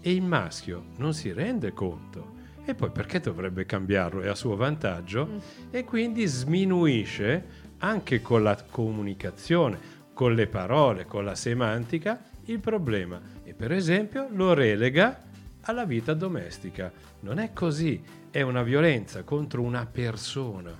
E 0.00 0.12
il 0.12 0.22
maschio 0.22 0.86
non 0.96 1.14
si 1.14 1.32
rende 1.32 1.72
conto 1.72 2.36
e 2.70 2.74
poi 2.74 2.90
perché 2.90 3.20
dovrebbe 3.20 3.64
cambiarlo? 3.64 4.20
È 4.20 4.28
a 4.28 4.34
suo 4.34 4.54
vantaggio 4.54 5.26
mm. 5.26 5.38
e 5.70 5.84
quindi 5.84 6.26
sminuisce 6.26 7.66
anche 7.78 8.20
con 8.20 8.42
la 8.42 8.62
comunicazione, 8.70 9.78
con 10.12 10.34
le 10.34 10.46
parole, 10.48 11.06
con 11.06 11.24
la 11.24 11.34
semantica 11.34 12.20
il 12.44 12.60
problema 12.60 13.20
e 13.44 13.54
per 13.54 13.72
esempio 13.72 14.28
lo 14.30 14.52
relega 14.52 15.22
alla 15.62 15.84
vita 15.84 16.12
domestica. 16.12 16.92
Non 17.20 17.38
è 17.38 17.52
così, 17.52 18.02
è 18.30 18.42
una 18.42 18.62
violenza 18.62 19.22
contro 19.22 19.62
una 19.62 19.86
persona 19.86 20.78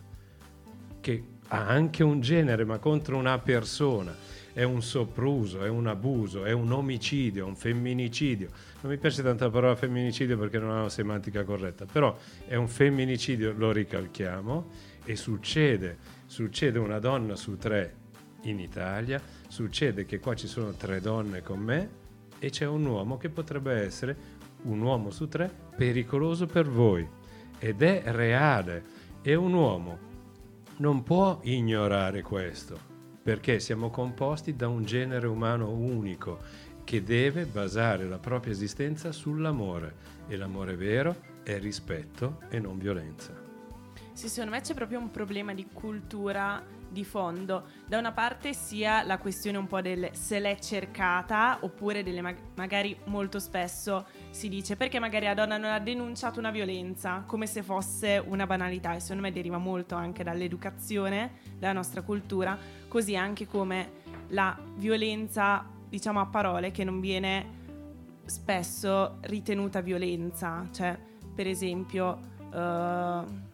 che 1.01 1.25
ha 1.49 1.67
anche 1.67 2.03
un 2.03 2.21
genere, 2.21 2.65
ma 2.65 2.79
contro 2.79 3.17
una 3.17 3.39
persona. 3.39 4.15
È 4.59 4.65
un 4.65 4.83
sopruso, 4.83 5.63
è 5.63 5.69
un 5.69 5.87
abuso, 5.87 6.45
è 6.45 6.51
un 6.51 6.73
omicidio, 6.73 7.47
un 7.47 7.55
femminicidio. 7.55 8.49
Non 8.81 8.91
mi 8.91 8.99
piace 8.99 9.23
tanto 9.23 9.45
la 9.45 9.51
parola 9.51 9.77
femminicidio 9.77 10.37
perché 10.37 10.59
non 10.59 10.71
ha 10.71 10.81
una 10.81 10.89
semantica 10.89 11.45
corretta, 11.45 11.85
però 11.85 12.19
è 12.45 12.57
un 12.57 12.67
femminicidio, 12.67 13.55
lo 13.57 13.71
ricalchiamo, 13.71 14.69
e 15.05 15.15
succede, 15.15 15.99
succede 16.27 16.81
una 16.81 16.99
donna 16.99 17.37
su 17.37 17.57
tre 17.57 17.95
in 18.43 18.59
Italia, 18.59 19.23
succede 19.47 20.05
che 20.05 20.19
qua 20.19 20.35
ci 20.35 20.49
sono 20.49 20.73
tre 20.73 21.01
donne 21.01 21.41
con 21.41 21.61
me 21.61 21.91
e 22.41 22.51
c'è 22.51 22.67
un 22.67 22.85
uomo 22.85 23.17
che 23.17 23.29
potrebbe 23.29 23.75
essere 23.75 24.17
un 24.63 24.81
uomo 24.81 25.11
su 25.11 25.29
tre 25.29 25.55
pericoloso 25.77 26.47
per 26.47 26.69
voi 26.69 27.09
ed 27.61 27.81
è 27.83 28.03
reale 28.07 28.85
e 29.23 29.37
un 29.37 29.53
uomo 29.53 29.99
non 30.79 31.05
può 31.05 31.39
ignorare 31.45 32.23
questo 32.23 32.88
perché 33.29 33.61
siamo 33.61 33.91
composti 33.91 34.57
da 34.57 34.69
un 34.69 34.87
genere 34.87 35.27
umano 35.27 35.69
unico 35.69 36.39
che 36.83 37.03
deve 37.03 37.45
basare 37.45 38.07
la 38.07 38.17
propria 38.17 38.55
esistenza 38.55 39.13
sull'amore 39.13 39.97
e 40.29 40.37
l'amore 40.39 40.77
vero 40.77 41.15
è 41.43 41.59
rispetto 41.59 42.41
e 42.49 42.59
non 42.59 42.79
violenza. 42.79 43.35
Sì, 44.15 44.31
secondo 44.31 44.55
me 44.55 44.63
c'è 44.63 44.73
proprio 44.73 44.99
un 44.99 45.11
problema 45.11 45.53
di 45.53 45.67
cultura 45.71 46.65
di 46.91 47.05
fondo. 47.05 47.65
Da 47.87 47.99
una 47.99 48.13
parte 48.13 48.53
sia 48.53 49.03
la 49.03 49.19
questione 49.19 49.59
un 49.59 49.67
po' 49.67 49.81
del 49.81 50.11
se 50.13 50.39
l'è 50.39 50.59
cercata, 50.59 51.59
oppure 51.61 52.03
delle 52.03 52.21
mag- 52.21 52.39
magari 52.57 52.99
molto 53.05 53.39
spesso 53.39 54.07
si 54.31 54.49
dice 54.49 54.77
perché 54.77 54.99
magari 54.99 55.27
la 55.27 55.35
donna 55.35 55.57
non 55.57 55.71
ha 55.71 55.79
denunciato 55.79 56.39
una 56.39 56.51
violenza, 56.51 57.25
come 57.27 57.47
se 57.47 57.63
fosse 57.63 58.23
una 58.25 58.47
banalità. 58.47 58.95
E 58.95 59.01
secondo 59.01 59.23
me 59.23 59.33
deriva 59.33 59.59
molto 59.59 59.95
anche 59.95 60.23
dall'educazione, 60.23 61.39
dalla 61.59 61.75
nostra 61.75 62.03
cultura, 62.03 62.59
così 62.89 63.17
anche 63.17 63.47
come 63.47 63.91
la 64.29 64.57
violenza, 64.77 65.67
diciamo 65.89 66.21
a 66.21 66.27
parole, 66.27 66.71
che 66.71 66.85
non 66.85 67.01
viene 67.01 67.57
spesso 68.25 69.19
ritenuta 69.23 69.81
violenza. 69.81 70.67
Cioè, 70.73 70.99
per 71.35 71.47
esempio... 71.47 72.37
Uh, 72.51 73.47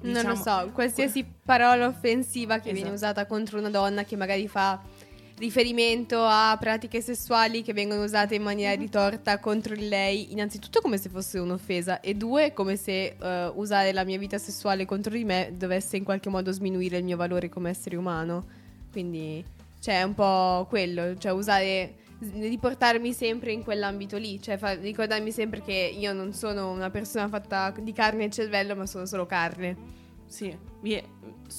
Diciamo, 0.00 0.22
non 0.22 0.32
lo 0.32 0.38
diciamo, 0.38 0.66
so, 0.66 0.72
qualsiasi 0.72 1.24
parola 1.44 1.86
offensiva 1.86 2.54
che 2.54 2.70
esatto. 2.70 2.74
viene 2.74 2.90
usata 2.90 3.26
contro 3.26 3.58
una 3.58 3.70
donna 3.70 4.04
che 4.04 4.16
magari 4.16 4.48
fa 4.48 4.80
riferimento 5.40 6.22
a 6.22 6.56
pratiche 6.60 7.00
sessuali 7.00 7.62
che 7.62 7.72
vengono 7.72 8.04
usate 8.04 8.34
in 8.34 8.42
maniera 8.42 8.74
ritorta 8.74 9.38
contro 9.38 9.74
di 9.74 9.88
lei, 9.88 10.32
innanzitutto 10.32 10.80
come 10.80 10.98
se 10.98 11.08
fosse 11.08 11.38
un'offesa 11.38 12.00
e 12.00 12.14
due 12.14 12.52
come 12.52 12.76
se 12.76 13.16
uh, 13.18 13.58
usare 13.58 13.92
la 13.92 14.04
mia 14.04 14.18
vita 14.18 14.36
sessuale 14.36 14.84
contro 14.84 15.14
di 15.14 15.24
me 15.24 15.52
dovesse 15.56 15.96
in 15.96 16.04
qualche 16.04 16.28
modo 16.28 16.52
sminuire 16.52 16.98
il 16.98 17.04
mio 17.04 17.16
valore 17.16 17.48
come 17.48 17.70
essere 17.70 17.96
umano. 17.96 18.44
Quindi 18.92 19.42
c'è 19.80 19.92
cioè, 19.92 20.02
un 20.02 20.14
po' 20.14 20.66
quello, 20.68 21.16
cioè 21.16 21.32
usare 21.32 21.94
riportarmi 22.20 23.12
sempre 23.12 23.52
in 23.52 23.62
quell'ambito 23.62 24.18
lì, 24.18 24.40
cioè 24.40 24.58
fa, 24.58 24.74
ricordarmi 24.74 25.32
sempre 25.32 25.62
che 25.62 25.94
io 25.96 26.12
non 26.12 26.32
sono 26.32 26.70
una 26.70 26.90
persona 26.90 27.28
fatta 27.28 27.72
di 27.80 27.92
carne 27.92 28.24
e 28.24 28.30
cervello, 28.30 28.76
ma 28.76 28.86
sono 28.86 29.06
solo 29.06 29.26
carne. 29.26 29.98
Sì, 30.26 30.56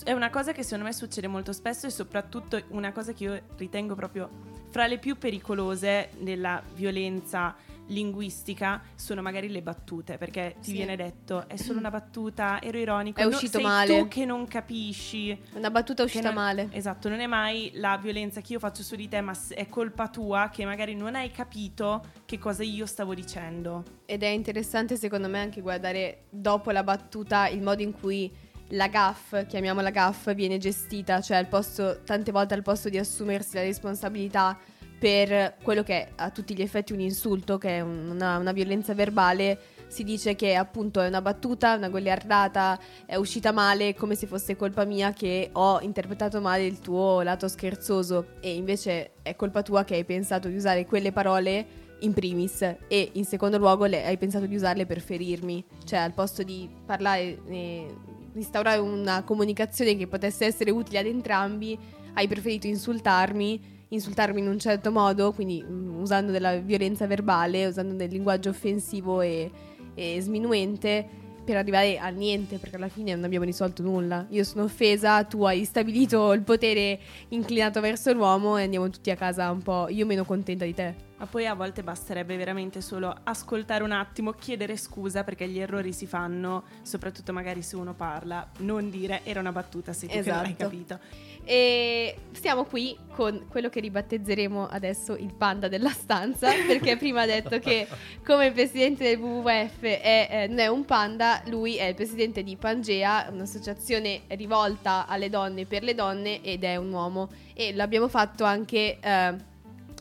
è 0.03 0.11
una 0.13 0.29
cosa 0.29 0.53
che 0.53 0.63
secondo 0.63 0.85
me 0.85 0.93
succede 0.93 1.27
molto 1.27 1.51
spesso 1.51 1.87
e 1.87 1.89
soprattutto 1.89 2.61
una 2.69 2.93
cosa 2.93 3.11
che 3.11 3.23
io 3.23 3.41
ritengo 3.57 3.95
proprio 3.95 4.29
fra 4.69 4.87
le 4.87 4.97
più 4.97 5.17
pericolose 5.17 6.09
della 6.19 6.63
violenza 6.75 7.53
linguistica 7.91 8.81
sono 8.95 9.21
magari 9.21 9.49
le 9.49 9.61
battute, 9.61 10.17
perché 10.17 10.55
ti 10.59 10.69
sì. 10.69 10.71
viene 10.73 10.95
detto 10.95 11.47
è 11.47 11.55
solo 11.55 11.79
una 11.79 11.89
battuta, 11.89 12.61
ero 12.61 12.77
ironico, 12.77 13.19
è 13.19 13.25
uscito 13.25 13.59
no, 13.59 13.67
male. 13.67 13.99
tu 13.99 14.07
che 14.07 14.25
non 14.25 14.47
capisci. 14.47 15.39
Una 15.53 15.69
battuta 15.69 16.03
uscita 16.03 16.31
non, 16.31 16.35
male. 16.35 16.67
Esatto, 16.71 17.09
non 17.09 17.19
è 17.19 17.27
mai 17.27 17.71
la 17.75 17.97
violenza 17.97 18.41
che 18.41 18.53
io 18.53 18.59
faccio 18.59 18.83
su 18.83 18.95
di 18.95 19.07
te, 19.07 19.21
ma 19.21 19.33
è 19.49 19.67
colpa 19.67 20.07
tua 20.07 20.49
che 20.51 20.65
magari 20.65 20.95
non 20.95 21.15
hai 21.15 21.31
capito 21.31 22.03
che 22.25 22.37
cosa 22.37 22.63
io 22.63 22.85
stavo 22.85 23.13
dicendo. 23.13 23.83
Ed 24.05 24.23
è 24.23 24.27
interessante 24.27 24.95
secondo 24.95 25.27
me 25.27 25.39
anche 25.39 25.61
guardare 25.61 26.25
dopo 26.29 26.71
la 26.71 26.83
battuta 26.83 27.47
il 27.47 27.61
modo 27.61 27.81
in 27.81 27.93
cui 27.93 28.49
la 28.73 28.87
GAF, 28.87 29.45
chiamiamola 29.47 29.89
GAF, 29.89 30.33
viene 30.33 30.57
gestita, 30.57 31.21
cioè 31.21 31.37
al 31.37 31.47
posto, 31.47 32.01
tante 32.03 32.31
volte 32.31 32.53
al 32.53 32.61
posto 32.61 32.89
di 32.89 32.97
assumersi 32.97 33.55
la 33.55 33.63
responsabilità 33.63 34.57
per 35.01 35.55
quello 35.63 35.81
che 35.81 35.93
è 35.93 36.11
a 36.17 36.29
tutti 36.29 36.53
gli 36.53 36.61
effetti 36.61 36.93
un 36.93 36.99
insulto, 36.99 37.57
che 37.57 37.77
è 37.77 37.81
una, 37.81 38.37
una 38.37 38.51
violenza 38.51 38.93
verbale, 38.93 39.57
si 39.87 40.03
dice 40.03 40.35
che 40.35 40.53
appunto 40.53 41.01
è 41.01 41.07
una 41.07 41.23
battuta, 41.23 41.73
una 41.73 41.89
goliardata, 41.89 42.79
è 43.07 43.15
uscita 43.15 43.51
male 43.51 43.95
come 43.95 44.13
se 44.13 44.27
fosse 44.27 44.55
colpa 44.55 44.85
mia 44.85 45.11
che 45.11 45.49
ho 45.53 45.81
interpretato 45.81 46.39
male 46.39 46.67
il 46.67 46.81
tuo 46.81 47.23
lato 47.23 47.47
scherzoso. 47.47 48.33
E 48.41 48.53
invece 48.53 49.13
è 49.23 49.35
colpa 49.35 49.63
tua 49.63 49.83
che 49.85 49.95
hai 49.95 50.05
pensato 50.05 50.49
di 50.49 50.55
usare 50.55 50.85
quelle 50.85 51.11
parole 51.11 51.65
in 52.01 52.13
primis. 52.13 52.61
E 52.87 53.09
in 53.13 53.25
secondo 53.25 53.57
luogo 53.57 53.85
le, 53.85 54.05
hai 54.05 54.17
pensato 54.17 54.45
di 54.45 54.53
usarle 54.53 54.85
per 54.85 55.01
ferirmi, 55.01 55.65
cioè 55.83 55.97
al 55.97 56.13
posto 56.13 56.43
di 56.43 56.69
parlare 56.85 57.39
e 57.47 57.87
instaurare 58.35 58.79
una 58.79 59.23
comunicazione 59.23 59.97
che 59.97 60.05
potesse 60.05 60.45
essere 60.45 60.69
utile 60.69 60.99
ad 60.99 61.07
entrambi, 61.07 61.75
hai 62.13 62.27
preferito 62.27 62.67
insultarmi 62.67 63.79
insultarmi 63.91 64.39
in 64.39 64.47
un 64.47 64.59
certo 64.59 64.91
modo, 64.91 65.31
quindi 65.31 65.63
um, 65.67 65.99
usando 65.99 66.31
della 66.31 66.57
violenza 66.57 67.07
verbale, 67.07 67.65
usando 67.65 67.93
del 67.93 68.09
linguaggio 68.09 68.49
offensivo 68.49 69.21
e, 69.21 69.51
e 69.93 70.17
sminuente 70.21 71.19
per 71.43 71.57
arrivare 71.57 71.97
a 71.97 72.07
niente, 72.09 72.57
perché 72.57 72.75
alla 72.75 72.87
fine 72.87 73.13
non 73.13 73.23
abbiamo 73.23 73.45
risolto 73.45 73.81
nulla. 73.81 74.25
Io 74.29 74.43
sono 74.43 74.63
offesa, 74.63 75.23
tu 75.23 75.43
hai 75.43 75.65
stabilito 75.65 76.33
il 76.33 76.41
potere 76.43 76.99
inclinato 77.29 77.81
verso 77.81 78.13
l'uomo 78.13 78.57
e 78.57 78.63
andiamo 78.63 78.89
tutti 78.89 79.09
a 79.09 79.15
casa 79.15 79.49
un 79.51 79.61
po' 79.61 79.87
io 79.89 80.05
meno 80.05 80.23
contenta 80.23 80.65
di 80.65 80.73
te. 80.73 81.09
Ma 81.17 81.25
poi 81.27 81.45
a 81.45 81.53
volte 81.53 81.83
basterebbe 81.83 82.35
veramente 82.35 82.81
solo 82.81 83.13
ascoltare 83.23 83.83
un 83.83 83.91
attimo, 83.91 84.31
chiedere 84.31 84.75
scusa 84.77 85.23
perché 85.23 85.47
gli 85.47 85.59
errori 85.59 85.93
si 85.93 86.07
fanno, 86.07 86.63
soprattutto 86.81 87.31
magari 87.31 87.61
se 87.61 87.75
uno 87.75 87.93
parla, 87.93 88.49
non 88.59 88.89
dire 88.89 89.21
era 89.23 89.39
una 89.39 89.51
battuta 89.51 89.93
se 89.93 90.07
tu 90.07 90.17
esatto. 90.17 90.35
non 90.35 90.45
hai 90.45 90.51
esatto. 90.51 90.63
capito. 90.63 90.99
E 91.43 92.15
siamo 92.31 92.65
qui 92.65 92.97
con 93.13 93.45
quello 93.49 93.69
che 93.69 93.79
ribattezzeremo 93.79 94.67
adesso 94.67 95.15
il 95.15 95.33
panda 95.33 95.67
della 95.67 95.89
stanza, 95.89 96.49
perché 96.67 96.97
prima 96.97 97.21
ha 97.21 97.25
detto 97.25 97.59
che 97.59 97.87
come 98.25 98.47
il 98.47 98.53
presidente 98.53 99.03
del 99.03 99.19
WWF 99.19 99.81
è, 99.81 100.27
eh, 100.29 100.47
non 100.47 100.59
è 100.59 100.67
un 100.67 100.85
panda, 100.85 101.41
lui 101.47 101.75
è 101.75 101.85
il 101.85 101.95
presidente 101.95 102.43
di 102.43 102.55
Pangea, 102.55 103.27
un'associazione 103.31 104.21
rivolta 104.27 105.05
alle 105.07 105.29
donne 105.29 105.65
per 105.65 105.83
le 105.83 105.95
donne 105.95 106.41
ed 106.41 106.63
è 106.63 106.75
un 106.75 106.91
uomo. 106.91 107.29
E 107.53 107.73
l'abbiamo 107.73 108.07
fatto 108.07 108.43
anche 108.43 108.97
eh, 108.99 109.35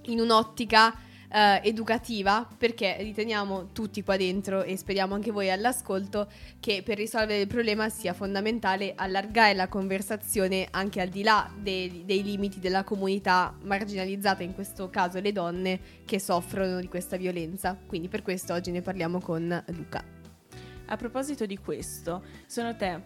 in 0.04 0.20
un'ottica 0.20 0.94
eh, 1.32 1.60
educativa 1.64 2.46
perché 2.56 2.96
riteniamo 2.98 3.68
tutti 3.72 4.02
qua 4.02 4.16
dentro 4.16 4.62
e 4.62 4.76
speriamo 4.76 5.14
anche 5.14 5.30
voi 5.30 5.50
all'ascolto 5.50 6.28
che 6.58 6.82
per 6.84 6.96
risolvere 6.96 7.42
il 7.42 7.46
problema 7.46 7.88
sia 7.88 8.12
fondamentale 8.12 8.94
allargare 8.96 9.54
la 9.54 9.68
conversazione 9.68 10.66
anche 10.70 11.00
al 11.00 11.08
di 11.08 11.22
là 11.22 11.50
dei, 11.56 12.02
dei 12.04 12.22
limiti 12.22 12.58
della 12.58 12.84
comunità 12.84 13.54
marginalizzata, 13.62 14.42
in 14.42 14.54
questo 14.54 14.90
caso 14.90 15.20
le 15.20 15.32
donne 15.32 15.80
che 16.04 16.18
soffrono 16.18 16.80
di 16.80 16.88
questa 16.88 17.16
violenza. 17.16 17.78
Quindi 17.86 18.08
per 18.08 18.22
questo 18.22 18.52
oggi 18.52 18.70
ne 18.70 18.82
parliamo 18.82 19.20
con 19.20 19.62
Luca. 19.68 20.02
A 20.86 20.96
proposito 20.96 21.46
di 21.46 21.56
questo, 21.56 22.22
secondo 22.46 22.76
te 22.76 23.00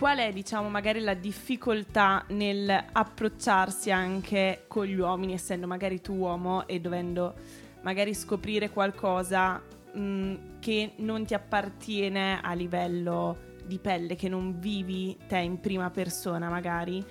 qual 0.00 0.16
è, 0.16 0.32
diciamo, 0.32 0.70
magari 0.70 1.00
la 1.00 1.12
difficoltà 1.12 2.24
nel 2.28 2.86
approcciarsi 2.90 3.90
anche 3.90 4.64
con 4.66 4.86
gli 4.86 4.98
uomini, 4.98 5.34
essendo 5.34 5.66
magari 5.66 6.00
tu 6.00 6.14
uomo 6.14 6.66
e 6.66 6.80
dovendo 6.80 7.34
magari 7.82 8.14
scoprire 8.14 8.70
qualcosa 8.70 9.60
mh, 9.92 10.00
mm, 10.00 10.34
che 10.58 10.92
non 10.96 11.26
ti 11.26 11.34
appartiene 11.34 12.40
a 12.40 12.54
livello 12.54 13.58
di 13.66 13.78
pelle, 13.78 14.16
che 14.16 14.30
non 14.30 14.58
vivi 14.58 15.18
te 15.28 15.36
in 15.36 15.60
prima 15.60 15.90
persona 15.90 16.48
magari. 16.48 17.04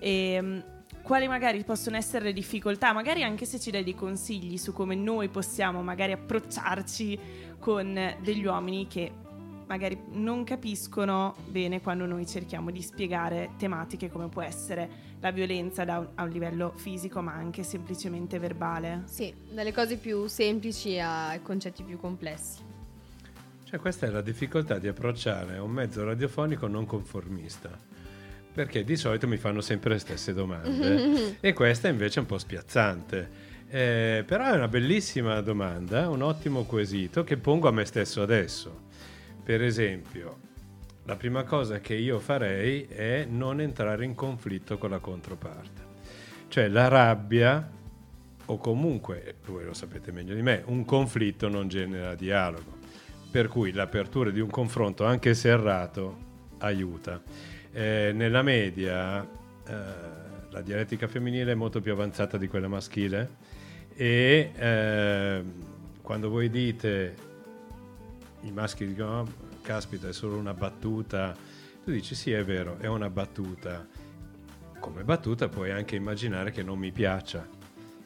E, 0.00 0.40
mh, 0.40 0.64
quali 1.02 1.28
magari 1.28 1.62
possono 1.62 1.96
essere 1.96 2.24
le 2.24 2.32
difficoltà, 2.32 2.92
magari 2.92 3.22
anche 3.22 3.44
se 3.44 3.60
ci 3.60 3.70
dai 3.70 3.84
dei 3.84 3.94
consigli 3.94 4.56
su 4.56 4.72
come 4.72 4.96
noi 4.96 5.28
possiamo 5.28 5.84
magari 5.84 6.10
approcciarci 6.10 7.18
con 7.60 8.16
degli 8.24 8.44
uomini 8.44 8.88
che 8.88 9.22
magari 9.66 9.98
non 10.12 10.44
capiscono 10.44 11.34
bene 11.48 11.80
quando 11.80 12.06
noi 12.06 12.26
cerchiamo 12.26 12.70
di 12.70 12.82
spiegare 12.82 13.50
tematiche 13.56 14.10
come 14.10 14.28
può 14.28 14.42
essere 14.42 15.12
la 15.20 15.30
violenza 15.30 15.84
da 15.84 15.98
un, 15.98 16.08
a 16.14 16.24
un 16.24 16.30
livello 16.30 16.72
fisico 16.76 17.20
ma 17.22 17.32
anche 17.32 17.62
semplicemente 17.62 18.38
verbale. 18.38 19.02
Sì, 19.06 19.32
dalle 19.52 19.72
cose 19.72 19.96
più 19.96 20.26
semplici 20.26 20.98
ai 20.98 21.40
concetti 21.42 21.82
più 21.82 21.98
complessi. 21.98 22.72
Cioè 23.64 23.78
questa 23.78 24.06
è 24.06 24.10
la 24.10 24.20
difficoltà 24.20 24.78
di 24.78 24.86
approcciare 24.86 25.58
un 25.58 25.70
mezzo 25.70 26.04
radiofonico 26.04 26.66
non 26.66 26.86
conformista, 26.86 27.70
perché 28.52 28.84
di 28.84 28.96
solito 28.96 29.26
mi 29.26 29.36
fanno 29.36 29.60
sempre 29.60 29.94
le 29.94 29.98
stesse 29.98 30.32
domande 30.32 31.38
e 31.40 31.52
questa 31.52 31.88
invece 31.88 32.18
è 32.18 32.20
un 32.20 32.26
po' 32.26 32.38
spiazzante. 32.38 33.52
Eh, 33.66 34.22
però 34.24 34.44
è 34.44 34.52
una 34.52 34.68
bellissima 34.68 35.40
domanda, 35.40 36.08
un 36.08 36.22
ottimo 36.22 36.64
quesito 36.64 37.24
che 37.24 37.36
pongo 37.36 37.66
a 37.66 37.72
me 37.72 37.84
stesso 37.84 38.22
adesso. 38.22 38.83
Per 39.44 39.62
esempio, 39.62 40.38
la 41.04 41.16
prima 41.16 41.44
cosa 41.44 41.78
che 41.78 41.92
io 41.92 42.18
farei 42.18 42.86
è 42.86 43.26
non 43.28 43.60
entrare 43.60 44.06
in 44.06 44.14
conflitto 44.14 44.78
con 44.78 44.88
la 44.88 45.00
controparte. 45.00 45.82
Cioè 46.48 46.68
la 46.68 46.88
rabbia, 46.88 47.70
o 48.46 48.56
comunque, 48.56 49.34
voi 49.44 49.66
lo 49.66 49.74
sapete 49.74 50.12
meglio 50.12 50.34
di 50.34 50.40
me, 50.40 50.62
un 50.64 50.86
conflitto 50.86 51.48
non 51.48 51.68
genera 51.68 52.14
dialogo. 52.14 52.78
Per 53.30 53.48
cui 53.48 53.72
l'apertura 53.72 54.30
di 54.30 54.40
un 54.40 54.48
confronto, 54.48 55.04
anche 55.04 55.34
se 55.34 55.50
errato, 55.50 56.16
aiuta. 56.58 57.20
Eh, 57.70 58.12
nella 58.14 58.40
media 58.40 59.22
eh, 59.22 59.74
la 60.48 60.60
dialettica 60.62 61.06
femminile 61.06 61.52
è 61.52 61.54
molto 61.54 61.82
più 61.82 61.92
avanzata 61.92 62.38
di 62.38 62.48
quella 62.48 62.68
maschile 62.68 63.28
e 63.94 64.52
eh, 64.54 65.44
quando 66.00 66.30
voi 66.30 66.48
dite 66.48 67.33
i 68.44 68.52
maschi 68.52 68.86
dicono 68.86 69.20
oh, 69.20 69.28
caspita 69.62 70.08
è 70.08 70.12
solo 70.12 70.36
una 70.36 70.54
battuta. 70.54 71.36
Tu 71.84 71.90
dici 71.90 72.14
sì 72.14 72.32
è 72.32 72.44
vero 72.44 72.78
è 72.78 72.86
una 72.86 73.10
battuta. 73.10 73.86
Come 74.78 75.02
battuta 75.02 75.48
puoi 75.48 75.70
anche 75.70 75.96
immaginare 75.96 76.50
che 76.50 76.62
non 76.62 76.78
mi 76.78 76.92
piaccia. 76.92 77.46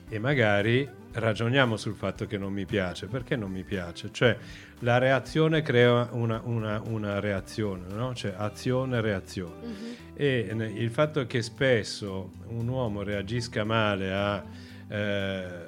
E 0.08 0.18
magari 0.18 0.88
ragioniamo 1.12 1.76
sul 1.76 1.94
fatto 1.94 2.26
che 2.26 2.38
non 2.38 2.52
mi 2.52 2.64
piace. 2.64 3.06
Perché 3.06 3.36
non 3.36 3.50
mi 3.50 3.64
piace? 3.64 4.10
Cioè 4.12 4.36
la 4.80 4.98
reazione 4.98 5.62
crea 5.62 6.08
una, 6.12 6.40
una, 6.44 6.80
una 6.84 7.18
reazione 7.18 7.92
no? 7.92 8.14
cioè 8.14 8.34
azione 8.36 9.00
reazione. 9.00 9.66
Uh-huh. 9.66 9.96
e 10.14 10.72
il 10.74 10.90
fatto 10.90 11.26
che 11.26 11.42
spesso 11.42 12.30
un 12.46 12.68
uomo 12.68 13.02
reagisca 13.02 13.64
male 13.64 14.12
a 14.12 14.44
eh, 14.88 15.67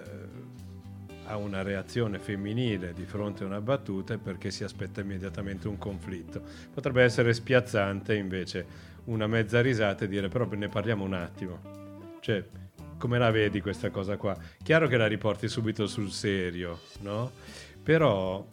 ha 1.30 1.37
una 1.37 1.62
reazione 1.62 2.18
femminile 2.18 2.92
di 2.92 3.04
fronte 3.04 3.44
a 3.44 3.46
una 3.46 3.60
battuta 3.60 4.14
è 4.14 4.18
perché 4.18 4.50
si 4.50 4.64
aspetta 4.64 5.00
immediatamente 5.00 5.68
un 5.68 5.78
conflitto. 5.78 6.42
Potrebbe 6.75 7.04
essere 7.04 7.32
spiazzante 7.32 8.16
invece 8.16 8.66
una 9.04 9.28
mezza 9.28 9.60
risata 9.60 10.04
e 10.04 10.08
dire 10.08 10.28
però 10.28 10.49
ne 10.50 10.68
parliamo 10.68 11.04
un 11.04 11.14
attimo. 11.14 11.60
Cioè, 12.18 12.44
come 12.99 13.18
la 13.18 13.30
vedi 13.30 13.60
questa 13.60 13.90
cosa 13.90 14.16
qua? 14.16 14.37
Chiaro 14.60 14.88
che 14.88 14.96
la 14.96 15.06
riporti 15.06 15.46
subito 15.46 15.87
sul 15.87 16.10
serio, 16.10 16.80
no? 17.02 17.30
Però 17.80 18.44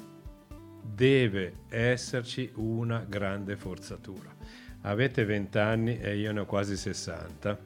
deve 0.84 1.53
esserci 1.69 2.51
una 2.55 3.03
grande 3.10 3.57
forzatura. 3.57 4.34
Avete 4.81 5.25
20 5.25 5.57
anni 5.57 6.00
e 6.00 6.15
io 6.15 6.31
ne 6.31 6.41
ho 6.41 6.46
quasi 6.46 6.77
60. 6.77 7.57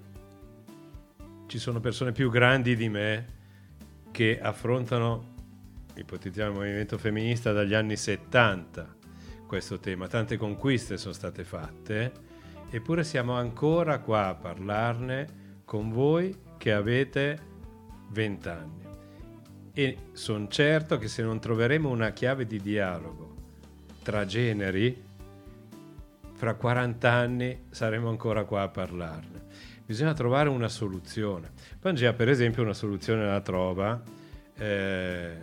Ci 1.48 1.60
sono 1.60 1.82
persone 1.82 2.14
più 2.14 2.32
grandi 2.32 2.78
di 2.78 2.88
me 2.88 3.40
che 4.22 4.40
affrontano, 4.40 5.34
ipotizziamo 5.96 6.52
il 6.52 6.56
movimento 6.56 7.00
femminista 7.00 7.54
dagli 7.54 7.74
anni 7.74 7.98
70, 7.98 8.96
questo 9.48 9.80
tema. 9.80 10.08
Tante 10.08 10.38
conquiste 10.38 10.96
sono 10.98 11.16
state 11.16 11.44
fatte, 11.44 12.12
eppure 12.70 13.04
siamo 13.04 13.34
ancora 13.34 13.98
qua 13.98 14.28
a 14.28 14.36
parlarne 14.36 15.62
con 15.66 15.90
voi 15.90 16.38
che 16.60 16.72
avete 16.72 17.40
20 18.10 18.48
anni. 18.48 18.86
E 19.74 19.98
sono 20.12 20.48
certo 20.50 21.00
che 21.00 21.08
se 21.08 21.24
non 21.24 21.40
troveremo 21.40 21.90
una 21.90 22.12
chiave 22.12 22.46
di 22.46 22.62
dialogo 22.62 23.36
tra 24.04 24.24
generi, 24.28 25.04
fra 26.34 26.54
40 26.54 27.12
anni 27.12 27.64
saremo 27.72 28.10
ancora 28.10 28.44
qua 28.44 28.62
a 28.62 28.70
parlarne. 28.70 29.41
Bisogna 29.92 30.14
trovare 30.14 30.48
una 30.48 30.70
soluzione. 30.70 31.52
Pangea, 31.78 32.14
per 32.14 32.30
esempio, 32.30 32.64
una 32.64 32.74
soluzione 32.74 33.26
la 33.26 33.42
trova. 33.42 34.02
Eh, 34.58 35.36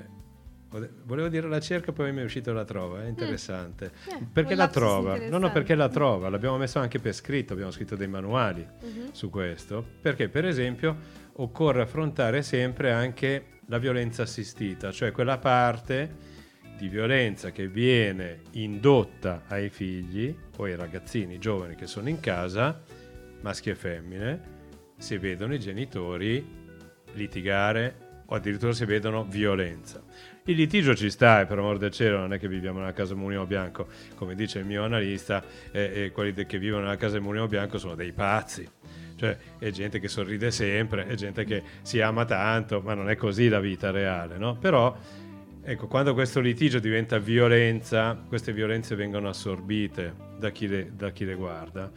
volevo 1.05 1.29
dire 1.29 1.47
la 1.49 1.61
cerca, 1.61 1.93
poi 1.93 2.15
mi 2.15 2.23
è 2.23 2.25
uscito 2.25 2.55
la 2.55 2.65
trova, 2.65 3.03
è 3.03 3.05
mm. 3.05 3.09
interessante. 3.09 3.91
Mm. 3.93 4.17
Eh, 4.17 4.27
perché 4.33 4.55
la 4.55 4.69
trova? 4.69 5.19
No, 5.29 5.37
no, 5.37 5.53
perché 5.53 5.75
la 5.75 5.91
trova, 5.91 6.31
l'abbiamo 6.31 6.57
messo 6.57 6.79
anche 6.79 6.99
per 6.99 7.13
scritto, 7.13 7.53
abbiamo 7.53 7.71
scritto 7.71 7.95
dei 7.95 8.09
manuali 8.09 8.67
uh-huh. 8.67 9.11
su 9.13 9.29
questo, 9.29 9.85
perché 10.01 10.31
per 10.31 10.47
esempio 10.47 10.97
occorre 11.35 11.83
affrontare 11.83 12.41
sempre 12.41 12.91
anche 12.91 13.61
la 13.67 13.77
violenza 13.77 14.23
assistita, 14.23 14.91
cioè 14.93 15.13
quella 15.13 15.37
parte 15.37 16.37
di 16.79 16.89
violenza 16.89 17.51
che 17.51 17.69
viene 17.69 18.45
indotta 18.53 19.43
ai 19.49 19.69
figli 19.69 20.35
o 20.57 20.65
ai 20.65 20.75
ragazzini 20.75 21.39
giovani 21.39 21.75
che 21.75 21.87
sono 21.87 22.09
in 22.09 22.19
casa 22.21 22.83
maschi 23.41 23.71
e 23.71 23.75
femmine, 23.75 24.57
se 24.97 25.19
vedono 25.19 25.55
i 25.55 25.61
genitori 25.61 26.45
litigare 27.13 28.07
o 28.27 28.35
addirittura 28.35 28.73
se 28.73 28.85
vedono 28.85 29.25
violenza. 29.25 30.03
Il 30.45 30.57
litigio 30.57 30.95
ci 30.95 31.11
sta, 31.11 31.41
e 31.41 31.47
per 31.47 31.59
amor 31.59 31.79
del 31.79 31.91
cielo 31.91 32.19
non 32.19 32.33
è 32.33 32.39
che 32.39 32.49
viviamo 32.49 32.79
nella 32.79 32.93
casa 32.93 33.15
Mulino 33.15 33.47
Bianco, 33.47 33.87
come 34.15 34.35
dice 34.35 34.59
il 34.59 34.65
mio 34.65 34.83
analista, 34.83 35.43
eh, 35.71 36.05
eh, 36.05 36.11
quelli 36.11 36.47
che 36.47 36.59
vivono 36.59 36.85
nella 36.85 36.97
casa 36.97 37.21
Mulino 37.21 37.47
Bianco 37.47 37.79
sono 37.79 37.95
dei 37.95 38.13
pazzi. 38.13 38.67
Cioè, 39.15 39.37
è 39.59 39.71
gente 39.71 39.99
che 39.99 40.09
sorride 40.09 40.51
sempre, 40.51 41.07
è 41.07 41.15
gente 41.15 41.45
che 41.45 41.63
si 41.83 42.01
ama 42.01 42.25
tanto, 42.25 42.81
ma 42.81 42.95
non 42.95 43.11
è 43.11 43.17
così 43.17 43.49
la 43.49 43.61
vita 43.61 43.91
reale, 43.91 44.39
no? 44.39 44.57
Però, 44.57 44.97
ecco, 45.63 45.87
quando 45.87 46.15
questo 46.15 46.41
litigio 46.41 46.79
diventa 46.79 47.19
violenza, 47.19 48.23
queste 48.29 48.53
violenze 48.53 48.95
vengono 48.95 49.29
assorbite 49.29 50.15
da 50.39 50.51
chi 50.51 50.69
le, 50.69 50.93
da 50.95 51.11
chi 51.11 51.25
le 51.25 51.35
guarda 51.35 51.91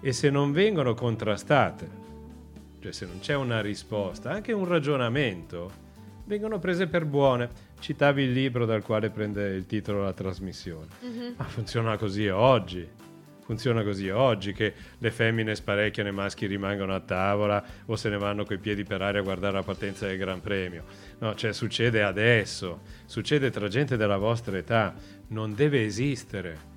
e 0.00 0.12
se 0.12 0.30
non 0.30 0.52
vengono 0.52 0.94
contrastate, 0.94 1.88
cioè 2.80 2.92
se 2.92 3.06
non 3.06 3.18
c'è 3.18 3.34
una 3.34 3.60
risposta, 3.60 4.30
anche 4.30 4.52
un 4.52 4.66
ragionamento, 4.66 5.84
vengono 6.24 6.58
prese 6.58 6.86
per 6.86 7.04
buone. 7.04 7.64
Citavi 7.78 8.22
il 8.22 8.32
libro 8.32 8.64
dal 8.64 8.82
quale 8.82 9.10
prende 9.10 9.48
il 9.54 9.66
titolo 9.66 10.02
la 10.02 10.12
trasmissione. 10.12 10.86
Mm-hmm. 11.04 11.32
Ma 11.36 11.44
funziona 11.44 11.96
così 11.96 12.28
oggi. 12.28 12.88
Funziona 13.44 13.84
così 13.84 14.08
oggi 14.08 14.52
che 14.52 14.74
le 14.98 15.10
femmine 15.12 15.54
sparecchiano 15.54 16.08
e 16.08 16.12
i 16.12 16.14
maschi 16.14 16.46
rimangono 16.46 16.94
a 16.94 17.00
tavola 17.00 17.64
o 17.86 17.94
se 17.94 18.08
ne 18.08 18.18
vanno 18.18 18.44
coi 18.44 18.58
piedi 18.58 18.82
per 18.82 19.02
aria 19.02 19.20
a 19.20 19.22
guardare 19.24 19.52
la 19.54 19.62
partenza 19.62 20.06
del 20.06 20.18
Gran 20.18 20.40
Premio. 20.40 20.82
No, 21.20 21.34
cioè 21.36 21.52
succede 21.52 22.02
adesso, 22.02 22.80
succede 23.04 23.50
tra 23.50 23.68
gente 23.68 23.96
della 23.96 24.16
vostra 24.16 24.56
età, 24.56 24.94
non 25.28 25.54
deve 25.54 25.84
esistere 25.84 26.74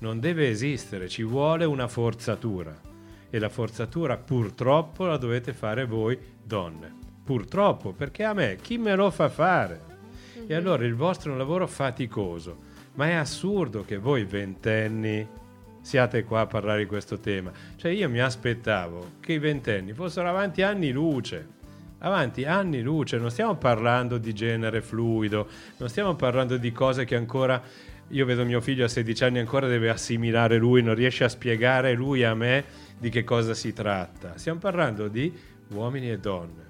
non 0.00 0.20
deve 0.20 0.48
esistere, 0.48 1.08
ci 1.08 1.22
vuole 1.22 1.64
una 1.64 1.88
forzatura 1.88 2.78
e 3.30 3.38
la 3.38 3.48
forzatura 3.48 4.16
purtroppo 4.16 5.06
la 5.06 5.16
dovete 5.16 5.52
fare 5.52 5.86
voi 5.86 6.18
donne. 6.42 6.98
Purtroppo, 7.24 7.92
perché 7.92 8.24
a 8.24 8.32
me 8.32 8.58
chi 8.60 8.76
me 8.76 8.94
lo 8.94 9.10
fa 9.10 9.28
fare? 9.28 9.80
Mm-hmm. 10.36 10.50
E 10.50 10.52
mhm. 10.52 10.56
allora 10.58 10.84
il 10.84 10.94
vostro 10.94 11.30
è 11.30 11.32
un 11.32 11.38
lavoro 11.38 11.66
faticoso, 11.66 12.58
ma 12.94 13.06
è 13.06 13.12
assurdo 13.12 13.84
che 13.84 13.98
voi 13.98 14.24
ventenni 14.24 15.26
siate 15.80 16.24
qua 16.24 16.40
a 16.40 16.46
parlare 16.46 16.80
di 16.80 16.86
questo 16.86 17.18
tema. 17.18 17.52
Cioè 17.76 17.90
io 17.90 18.08
mi 18.08 18.20
aspettavo 18.20 19.12
che 19.20 19.34
i 19.34 19.38
ventenni 19.38 19.92
fossero 19.92 20.28
avanti 20.28 20.62
anni 20.62 20.90
luce. 20.90 21.58
Avanti 22.02 22.44
anni 22.44 22.80
luce, 22.80 23.18
non 23.18 23.30
stiamo 23.30 23.56
parlando 23.56 24.16
di 24.16 24.32
genere 24.32 24.80
fluido, 24.80 25.46
non 25.76 25.90
stiamo 25.90 26.14
parlando 26.14 26.56
di 26.56 26.72
cose 26.72 27.04
che 27.04 27.14
ancora 27.14 27.62
io 28.10 28.24
vedo 28.24 28.44
mio 28.44 28.60
figlio 28.60 28.84
a 28.84 28.88
16 28.88 29.24
anni 29.24 29.38
ancora 29.38 29.68
deve 29.68 29.88
assimilare 29.88 30.56
lui, 30.56 30.82
non 30.82 30.94
riesce 30.94 31.24
a 31.24 31.28
spiegare 31.28 31.94
lui 31.94 32.24
a 32.24 32.34
me 32.34 32.64
di 32.98 33.08
che 33.08 33.22
cosa 33.22 33.54
si 33.54 33.72
tratta. 33.72 34.36
Stiamo 34.36 34.58
parlando 34.58 35.08
di 35.08 35.32
uomini 35.68 36.10
e 36.10 36.18
donne 36.18 36.68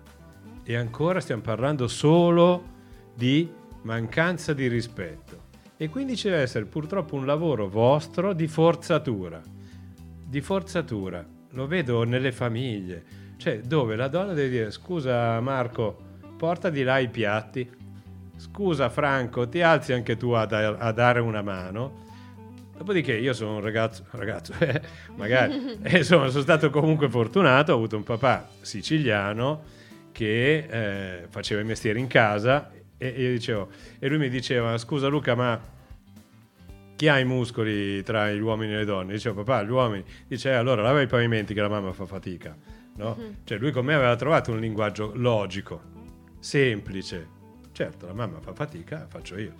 e 0.62 0.76
ancora 0.76 1.20
stiamo 1.20 1.40
parlando 1.40 1.88
solo 1.88 2.78
di 3.14 3.50
mancanza 3.82 4.52
di 4.52 4.68
rispetto. 4.68 5.48
E 5.76 5.88
quindi 5.88 6.14
ci 6.14 6.28
deve 6.28 6.42
essere 6.42 6.66
purtroppo 6.66 7.16
un 7.16 7.24
lavoro 7.24 7.68
vostro 7.68 8.34
di 8.34 8.46
forzatura. 8.46 9.40
Di 10.26 10.40
forzatura. 10.42 11.26
Lo 11.52 11.66
vedo 11.66 12.04
nelle 12.04 12.32
famiglie, 12.32 13.02
cioè 13.38 13.60
dove 13.60 13.96
la 13.96 14.08
donna 14.08 14.34
deve 14.34 14.50
dire 14.50 14.70
scusa 14.70 15.40
Marco, 15.40 15.96
porta 16.36 16.68
di 16.68 16.82
là 16.82 16.98
i 16.98 17.08
piatti 17.08 17.68
scusa 18.40 18.88
Franco, 18.88 19.46
ti 19.48 19.60
alzi 19.60 19.92
anche 19.92 20.16
tu 20.16 20.30
a, 20.30 20.46
da- 20.46 20.78
a 20.78 20.92
dare 20.92 21.20
una 21.20 21.42
mano. 21.42 22.08
Dopodiché 22.76 23.12
io 23.12 23.34
sono 23.34 23.56
un 23.56 23.60
ragazzo, 23.60 24.06
ragazzo 24.12 24.54
eh, 24.58 24.80
magari, 25.16 25.78
eh, 25.84 25.98
insomma, 25.98 26.28
sono 26.28 26.42
stato 26.42 26.70
comunque 26.70 27.10
fortunato, 27.10 27.72
ho 27.72 27.76
avuto 27.76 27.96
un 27.96 28.02
papà 28.02 28.48
siciliano 28.62 29.62
che 30.10 30.66
eh, 30.68 31.26
faceva 31.28 31.60
i 31.60 31.64
mestieri 31.64 32.00
in 32.00 32.06
casa 32.06 32.70
e, 32.96 33.14
e, 33.14 33.32
dicevo, 33.32 33.68
e 33.98 34.08
lui 34.08 34.16
mi 34.16 34.30
diceva, 34.30 34.76
scusa 34.78 35.08
Luca, 35.08 35.34
ma 35.34 35.60
chi 36.96 37.08
ha 37.08 37.18
i 37.18 37.24
muscoli 37.26 38.02
tra 38.02 38.30
gli 38.30 38.40
uomini 38.40 38.72
e 38.72 38.76
le 38.76 38.84
donne? 38.86 39.12
Dicevo, 39.12 39.42
papà, 39.42 39.62
gli 39.62 39.70
uomini. 39.70 40.04
Dice, 40.26 40.50
eh, 40.50 40.54
allora 40.54 40.80
lava 40.80 41.02
i 41.02 41.06
pavimenti 41.06 41.52
che 41.52 41.60
la 41.60 41.68
mamma 41.68 41.92
fa 41.92 42.06
fatica. 42.06 42.56
No? 42.96 43.16
Uh-huh. 43.18 43.34
Cioè 43.44 43.58
lui 43.58 43.70
con 43.70 43.84
me 43.84 43.94
aveva 43.94 44.16
trovato 44.16 44.50
un 44.50 44.58
linguaggio 44.60 45.12
logico, 45.14 45.82
semplice, 46.38 47.38
Certo, 47.80 48.04
la 48.04 48.12
mamma 48.12 48.40
fa 48.40 48.52
fatica, 48.52 49.06
faccio 49.08 49.38
io. 49.38 49.54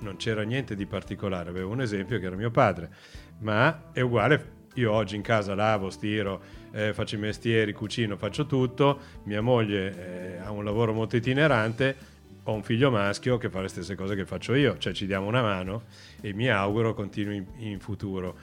non 0.00 0.16
c'era 0.16 0.42
niente 0.42 0.74
di 0.74 0.84
particolare, 0.84 1.48
avevo 1.48 1.70
un 1.70 1.80
esempio 1.80 2.18
che 2.18 2.26
era 2.26 2.36
mio 2.36 2.50
padre, 2.50 2.90
ma 3.38 3.92
è 3.92 4.02
uguale. 4.02 4.66
Io 4.74 4.92
oggi 4.92 5.16
in 5.16 5.22
casa 5.22 5.54
lavo, 5.54 5.88
stiro, 5.88 6.42
eh, 6.70 6.92
faccio 6.92 7.14
i 7.14 7.18
mestieri, 7.18 7.72
cucino, 7.72 8.18
faccio 8.18 8.44
tutto. 8.44 9.00
Mia 9.22 9.40
moglie 9.40 10.34
eh, 10.34 10.36
ha 10.36 10.50
un 10.50 10.64
lavoro 10.64 10.92
molto 10.92 11.16
itinerante, 11.16 11.96
ho 12.42 12.52
un 12.52 12.62
figlio 12.62 12.90
maschio 12.90 13.38
che 13.38 13.48
fa 13.48 13.62
le 13.62 13.68
stesse 13.68 13.94
cose 13.94 14.14
che 14.14 14.26
faccio 14.26 14.52
io, 14.52 14.76
cioè 14.76 14.92
ci 14.92 15.06
diamo 15.06 15.26
una 15.26 15.40
mano 15.40 15.84
e 16.20 16.34
mi 16.34 16.50
auguro 16.50 16.92
continui 16.92 17.36
in, 17.36 17.46
in 17.56 17.80
futuro. 17.80 18.36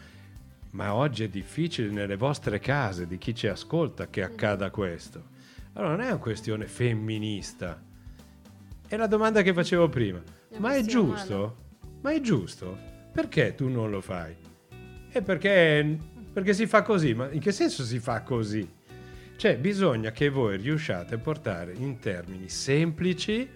Ma 0.71 0.95
oggi 0.95 1.23
è 1.23 1.29
difficile 1.29 1.91
nelle 1.91 2.17
vostre 2.17 2.57
case, 2.57 3.05
di 3.05 3.19
chi 3.19 3.35
ci 3.35 3.45
ascolta, 3.45 4.09
che 4.09 4.23
accada 4.23 4.71
questo. 4.71 5.23
Allora 5.73 5.91
non 5.91 6.01
è 6.01 6.07
una 6.07 6.17
questione 6.17 6.65
femminista. 6.65 7.91
È 8.93 8.95
la 8.95 9.07
domanda 9.07 9.41
che 9.41 9.55
facevo 9.55 9.89
prima. 9.89 10.21
È 10.47 10.59
Ma 10.59 10.75
è 10.75 10.83
giusto? 10.83 11.33
Umano. 11.33 11.55
Ma 12.01 12.11
è 12.11 12.21
giusto? 12.21 12.77
Perché 13.11 13.55
tu 13.55 13.67
non 13.67 13.89
lo 13.89 14.01
fai? 14.01 14.35
E 15.11 15.21
perché, 15.23 15.97
perché 16.31 16.53
si 16.53 16.67
fa 16.67 16.83
così. 16.83 17.15
Ma 17.15 17.27
in 17.31 17.39
che 17.39 17.51
senso 17.51 17.83
si 17.85 17.97
fa 17.97 18.21
così? 18.21 18.71
Cioè 19.35 19.57
bisogna 19.57 20.11
che 20.11 20.29
voi 20.29 20.57
riusciate 20.57 21.15
a 21.15 21.17
portare 21.17 21.73
in 21.75 21.97
termini 21.97 22.49
semplici 22.49 23.49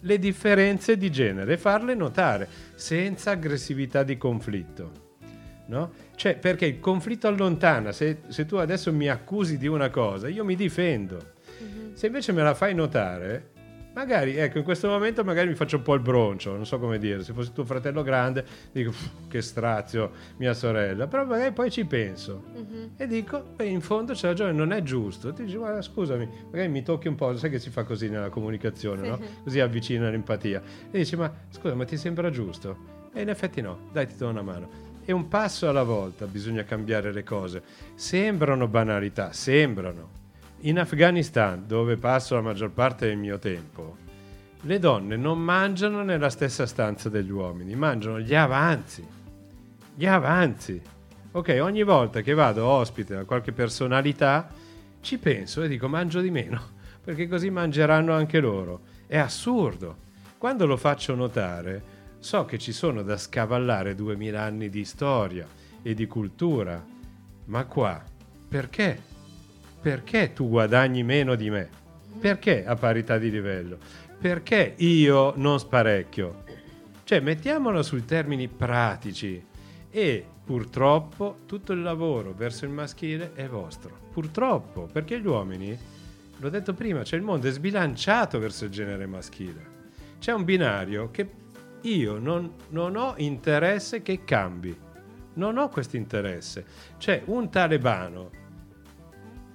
le 0.00 0.18
differenze 0.18 0.96
di 0.96 1.12
genere 1.12 1.52
e 1.52 1.58
farle 1.58 1.94
notare 1.94 2.48
senza 2.74 3.30
aggressività 3.30 4.02
di 4.02 4.16
conflitto. 4.16 5.10
No? 5.66 5.92
Cioè, 6.16 6.36
perché 6.38 6.66
il 6.66 6.80
conflitto 6.80 7.28
allontana, 7.28 7.92
se, 7.92 8.22
se, 8.26 8.46
tu 8.46 8.56
adesso 8.56 8.92
mi 8.92 9.08
accusi 9.08 9.58
di 9.58 9.68
una 9.68 9.90
cosa, 9.90 10.26
io 10.26 10.44
mi 10.44 10.56
difendo. 10.56 11.34
Mm-hmm. 11.62 11.92
Se 11.92 12.06
invece 12.06 12.32
me 12.32 12.42
la 12.42 12.54
fai 12.54 12.74
notare, 12.74 13.51
magari, 13.94 14.36
ecco, 14.36 14.58
in 14.58 14.64
questo 14.64 14.88
momento 14.88 15.24
magari 15.24 15.48
mi 15.48 15.54
faccio 15.54 15.76
un 15.76 15.82
po' 15.82 15.94
il 15.94 16.00
broncio, 16.00 16.54
non 16.54 16.66
so 16.66 16.78
come 16.78 16.98
dire, 16.98 17.22
se 17.22 17.32
fosse 17.32 17.52
tuo 17.52 17.64
fratello 17.64 18.02
grande, 18.02 18.44
dico, 18.72 18.92
che 19.28 19.42
strazio, 19.42 20.10
mia 20.36 20.54
sorella, 20.54 21.06
però 21.06 21.24
magari 21.24 21.52
poi 21.52 21.70
ci 21.70 21.84
penso 21.84 22.42
mm-hmm. 22.56 22.84
e 22.96 23.06
dico, 23.06 23.42
beh, 23.56 23.66
in 23.66 23.80
fondo 23.80 24.12
c'è 24.12 24.28
ragione, 24.28 24.52
non 24.52 24.72
è 24.72 24.82
giusto. 24.82 25.32
Ti 25.32 25.44
dici, 25.44 25.56
guarda, 25.56 25.82
scusami, 25.82 26.28
magari 26.50 26.68
mi 26.68 26.82
tocchi 26.82 27.08
un 27.08 27.14
po', 27.14 27.36
sai 27.36 27.50
che 27.50 27.58
si 27.58 27.70
fa 27.70 27.84
così 27.84 28.08
nella 28.08 28.28
comunicazione, 28.28 29.02
sì. 29.02 29.08
no? 29.08 29.18
Così 29.44 29.60
avvicina 29.60 30.10
l'empatia. 30.10 30.62
E 30.90 30.98
dici, 30.98 31.16
ma 31.16 31.32
scusa, 31.50 31.74
ma 31.74 31.84
ti 31.84 31.96
sembra 31.96 32.30
giusto? 32.30 33.00
E 33.12 33.20
in 33.20 33.28
effetti 33.28 33.60
no, 33.60 33.88
dai, 33.92 34.06
ti 34.06 34.16
do 34.16 34.28
una 34.28 34.42
mano 34.42 34.90
e 35.04 35.12
un 35.12 35.28
passo 35.28 35.68
alla 35.68 35.82
volta 35.82 36.26
bisogna 36.26 36.64
cambiare 36.64 37.12
le 37.12 37.24
cose. 37.24 37.62
Sembrano 37.94 38.68
banalità, 38.68 39.32
sembrano. 39.32 40.21
In 40.64 40.78
Afghanistan, 40.78 41.64
dove 41.66 41.96
passo 41.96 42.36
la 42.36 42.40
maggior 42.40 42.70
parte 42.70 43.06
del 43.06 43.16
mio 43.16 43.40
tempo, 43.40 43.96
le 44.60 44.78
donne 44.78 45.16
non 45.16 45.40
mangiano 45.40 46.04
nella 46.04 46.30
stessa 46.30 46.66
stanza 46.66 47.08
degli 47.08 47.32
uomini, 47.32 47.74
mangiano 47.74 48.20
gli 48.20 48.32
avanzi. 48.32 49.04
Gli 49.92 50.06
avanzi. 50.06 50.80
Ok, 51.32 51.58
ogni 51.60 51.82
volta 51.82 52.20
che 52.20 52.32
vado 52.32 52.64
ospite 52.64 53.16
da 53.16 53.24
qualche 53.24 53.50
personalità, 53.50 54.50
ci 55.00 55.18
penso 55.18 55.62
e 55.62 55.68
dico 55.68 55.88
mangio 55.88 56.20
di 56.20 56.30
meno, 56.30 56.62
perché 57.02 57.26
così 57.26 57.50
mangeranno 57.50 58.12
anche 58.12 58.38
loro. 58.38 58.82
È 59.08 59.18
assurdo. 59.18 59.96
Quando 60.38 60.64
lo 60.64 60.76
faccio 60.76 61.16
notare, 61.16 61.82
so 62.20 62.44
che 62.44 62.58
ci 62.58 62.70
sono 62.70 63.02
da 63.02 63.16
scavallare 63.16 63.96
duemila 63.96 64.42
anni 64.42 64.68
di 64.68 64.84
storia 64.84 65.44
e 65.82 65.92
di 65.92 66.06
cultura, 66.06 66.80
ma 67.46 67.64
qua 67.64 68.00
perché? 68.48 69.10
Perché 69.82 70.32
tu 70.32 70.48
guadagni 70.48 71.02
meno 71.02 71.34
di 71.34 71.50
me? 71.50 71.68
Perché 72.20 72.64
a 72.64 72.76
parità 72.76 73.18
di 73.18 73.32
livello? 73.32 73.78
Perché 74.16 74.74
io 74.76 75.32
non 75.34 75.58
sparecchio? 75.58 76.44
Cioè, 77.02 77.18
mettiamolo 77.18 77.82
sui 77.82 78.04
termini 78.04 78.46
pratici 78.46 79.44
e 79.90 80.24
purtroppo 80.44 81.38
tutto 81.46 81.72
il 81.72 81.82
lavoro 81.82 82.32
verso 82.32 82.64
il 82.64 82.70
maschile 82.70 83.32
è 83.34 83.48
vostro. 83.48 83.90
Purtroppo, 84.12 84.82
perché 84.82 85.20
gli 85.20 85.26
uomini, 85.26 85.76
l'ho 86.36 86.48
detto 86.48 86.74
prima, 86.74 87.02
cioè 87.02 87.18
il 87.18 87.24
mondo 87.24 87.48
è 87.48 87.50
sbilanciato 87.50 88.38
verso 88.38 88.66
il 88.66 88.70
genere 88.70 89.06
maschile. 89.06 89.80
C'è 90.20 90.32
un 90.32 90.44
binario 90.44 91.10
che 91.10 91.28
io 91.80 92.18
non, 92.18 92.52
non 92.68 92.94
ho 92.94 93.14
interesse 93.16 94.00
che 94.00 94.22
cambi. 94.22 94.78
Non 95.34 95.58
ho 95.58 95.68
questo 95.68 95.96
interesse. 95.96 96.64
Cioè, 96.98 97.22
un 97.24 97.50
talebano 97.50 98.41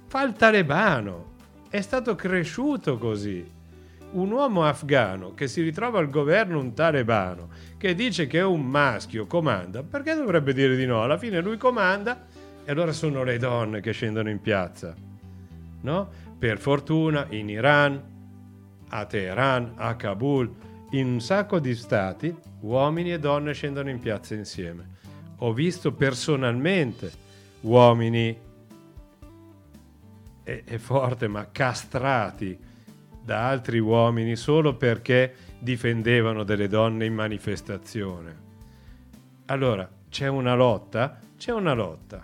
fa 0.08 0.22
il 0.22 0.32
talebano. 0.32 1.36
È 1.68 1.80
stato 1.80 2.14
cresciuto 2.14 2.98
così. 2.98 3.56
Un 4.10 4.30
uomo 4.30 4.64
afgano 4.64 5.34
che 5.34 5.46
si 5.48 5.60
ritrova 5.60 5.98
al 5.98 6.08
governo 6.08 6.58
un 6.58 6.72
talebano 6.72 7.50
che 7.76 7.94
dice 7.94 8.26
che 8.26 8.38
è 8.38 8.44
un 8.44 8.64
maschio, 8.64 9.26
comanda, 9.26 9.82
perché 9.82 10.14
dovrebbe 10.14 10.54
dire 10.54 10.76
di 10.76 10.86
no? 10.86 11.02
Alla 11.02 11.18
fine 11.18 11.40
lui 11.40 11.58
comanda 11.58 12.26
e 12.64 12.70
allora 12.70 12.92
sono 12.92 13.22
le 13.22 13.36
donne 13.36 13.80
che 13.80 13.92
scendono 13.92 14.30
in 14.30 14.40
piazza. 14.40 14.94
No? 15.82 16.08
Per 16.38 16.58
fortuna 16.58 17.26
in 17.28 17.50
Iran, 17.50 18.02
a 18.88 19.04
Teheran, 19.04 19.74
a 19.76 19.94
Kabul, 19.94 20.50
in 20.92 21.06
un 21.06 21.20
sacco 21.20 21.58
di 21.58 21.74
stati 21.74 22.34
uomini 22.60 23.12
e 23.12 23.18
donne 23.18 23.52
scendono 23.52 23.90
in 23.90 24.00
piazza 24.00 24.34
insieme. 24.34 24.96
Ho 25.40 25.52
visto 25.52 25.92
personalmente 25.92 27.12
uomini, 27.60 28.36
è, 30.48 30.64
è 30.64 30.78
forte, 30.78 31.28
ma 31.28 31.50
castrati 31.52 32.58
da 33.22 33.48
altri 33.48 33.78
uomini 33.78 34.34
solo 34.36 34.76
perché 34.76 35.34
difendevano 35.58 36.42
delle 36.44 36.68
donne 36.68 37.04
in 37.04 37.12
manifestazione. 37.12 38.46
Allora, 39.46 39.88
c'è 40.08 40.26
una 40.26 40.54
lotta? 40.54 41.20
C'è 41.36 41.52
una 41.52 41.74
lotta, 41.74 42.22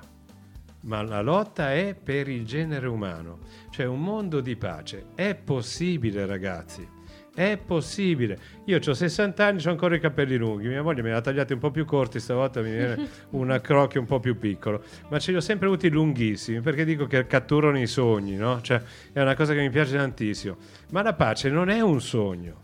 ma 0.81 1.03
la 1.03 1.21
lotta 1.21 1.73
è 1.75 1.95
per 1.95 2.29
il 2.29 2.47
genere 2.47 2.87
umano, 2.87 3.41
cioè 3.71 3.85
un 3.85 4.01
mondo 4.03 4.41
di 4.41 4.57
pace. 4.57 5.07
È 5.15 5.35
possibile, 5.35 6.25
ragazzi. 6.25 6.94
È 7.35 7.57
possibile. 7.57 8.39
Io 8.67 8.79
ho 8.79 8.95
60 8.95 9.45
anni, 9.45 9.61
ho 9.67 9.71
ancora 9.71 9.97
i 9.97 10.01
capelli 10.01 10.37
lunghi. 10.37 10.69
Mia 10.69 10.85
moglie 10.85 11.03
me 11.03 11.09
li 11.09 11.17
ha 11.17 11.21
tagliati 11.21 11.53
un 11.53 11.59
po' 11.59 11.73
più 11.73 11.85
corti, 11.85 12.21
stavolta 12.21 12.61
mi 12.61 12.71
viene 12.71 13.09
una 13.31 13.61
crocchia 13.61 13.99
un 13.99 14.07
po' 14.07 14.21
più 14.21 14.39
piccolo. 14.39 14.85
Ma 15.09 15.19
ce 15.19 15.33
li 15.33 15.39
ho 15.39 15.41
sempre 15.41 15.67
avuti 15.67 15.89
lunghissimi 15.89 16.61
perché 16.61 16.85
dico 16.85 17.07
che 17.07 17.27
catturano 17.27 17.81
i 17.81 17.89
sogni, 17.89 18.37
no? 18.37 18.61
Cioè, 18.61 18.81
è 19.13 19.21
una 19.21 19.35
cosa 19.35 19.53
che 19.53 19.61
mi 19.61 19.71
piace 19.71 19.97
tantissimo. 19.97 20.57
Ma 20.93 21.03
la 21.03 21.15
pace 21.15 21.51
non 21.51 21.71
è 21.71 21.81
un 21.81 22.01
sogno. 22.01 22.63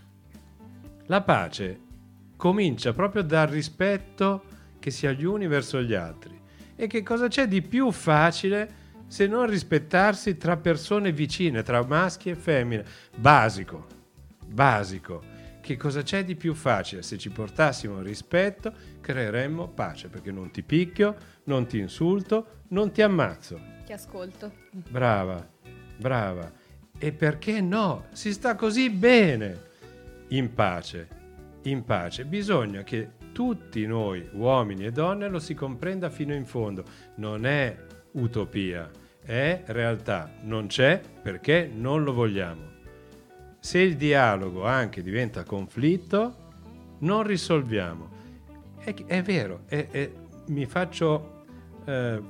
La 1.06 1.22
pace 1.22 1.80
comincia 2.36 2.92
proprio 2.92 3.22
dal 3.22 3.48
rispetto 3.48 4.44
che 4.78 4.92
si 4.92 5.08
ha 5.08 5.10
gli 5.10 5.24
uni 5.24 5.48
verso 5.48 5.82
gli 5.82 5.94
altri. 5.94 6.38
E 6.76 6.86
che 6.86 7.02
cosa 7.02 7.26
c'è 7.26 7.48
di 7.48 7.60
più 7.60 7.90
facile 7.90 8.78
se 9.08 9.26
non 9.26 9.46
rispettarsi 9.46 10.36
tra 10.36 10.56
persone 10.56 11.10
vicine, 11.10 11.64
tra 11.64 11.84
maschi 11.84 12.30
e 12.30 12.36
femmine? 12.36 12.84
Basico 13.16 13.98
basico. 14.50 15.22
Che 15.60 15.76
cosa 15.76 16.02
c'è 16.02 16.24
di 16.24 16.36
più 16.36 16.54
facile? 16.54 17.02
Se 17.02 17.16
ci 17.18 17.30
portassimo 17.30 18.00
rispetto, 18.00 18.72
creeremmo 19.00 19.68
pace, 19.68 20.08
perché 20.08 20.32
non 20.32 20.50
ti 20.50 20.62
picchio, 20.62 21.16
non 21.44 21.66
ti 21.66 21.78
insulto, 21.78 22.62
non 22.68 22.90
ti 22.90 23.02
ammazzo. 23.02 23.60
Ti 23.84 23.92
ascolto. 23.92 24.52
Brava, 24.70 25.46
brava. 25.96 26.50
E 26.98 27.12
perché 27.12 27.60
no? 27.60 28.06
Si 28.12 28.32
sta 28.32 28.54
così 28.56 28.90
bene 28.90 29.68
in 30.28 30.52
pace. 30.54 31.08
In 31.62 31.84
pace. 31.84 32.24
Bisogna 32.24 32.82
che 32.82 33.12
tutti 33.32 33.86
noi, 33.86 34.28
uomini 34.32 34.86
e 34.86 34.92
donne, 34.92 35.28
lo 35.28 35.38
si 35.38 35.54
comprenda 35.54 36.10
fino 36.10 36.34
in 36.34 36.46
fondo. 36.46 36.84
Non 37.16 37.44
è 37.44 37.76
utopia, 38.12 38.90
è 39.22 39.62
realtà. 39.66 40.32
Non 40.42 40.66
c'è 40.66 41.00
perché 41.22 41.70
non 41.72 42.02
lo 42.02 42.12
vogliamo 42.12 42.69
se 43.60 43.78
il 43.78 43.96
dialogo 43.96 44.64
anche 44.64 45.02
diventa 45.02 45.44
conflitto, 45.44 46.36
non 47.00 47.22
risolviamo. 47.22 48.08
È, 48.78 48.94
è 49.06 49.22
vero, 49.22 49.62
è, 49.66 49.86
è, 49.90 50.10
mi 50.46 50.64
faccio 50.64 51.44
eh, 51.84 52.20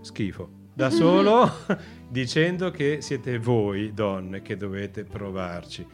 schifo 0.00 0.48
da 0.72 0.88
solo 0.90 1.50
dicendo 2.08 2.70
che 2.70 2.98
siete 3.00 3.38
voi 3.38 3.92
donne 3.92 4.40
che 4.40 4.56
dovete 4.56 5.02
provarci, 5.02 5.84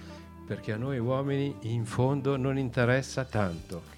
perché 0.46 0.72
a 0.72 0.76
noi 0.76 0.98
uomini 0.98 1.56
in 1.62 1.86
fondo 1.86 2.36
non 2.36 2.58
interessa 2.58 3.24
tanto. 3.24 3.90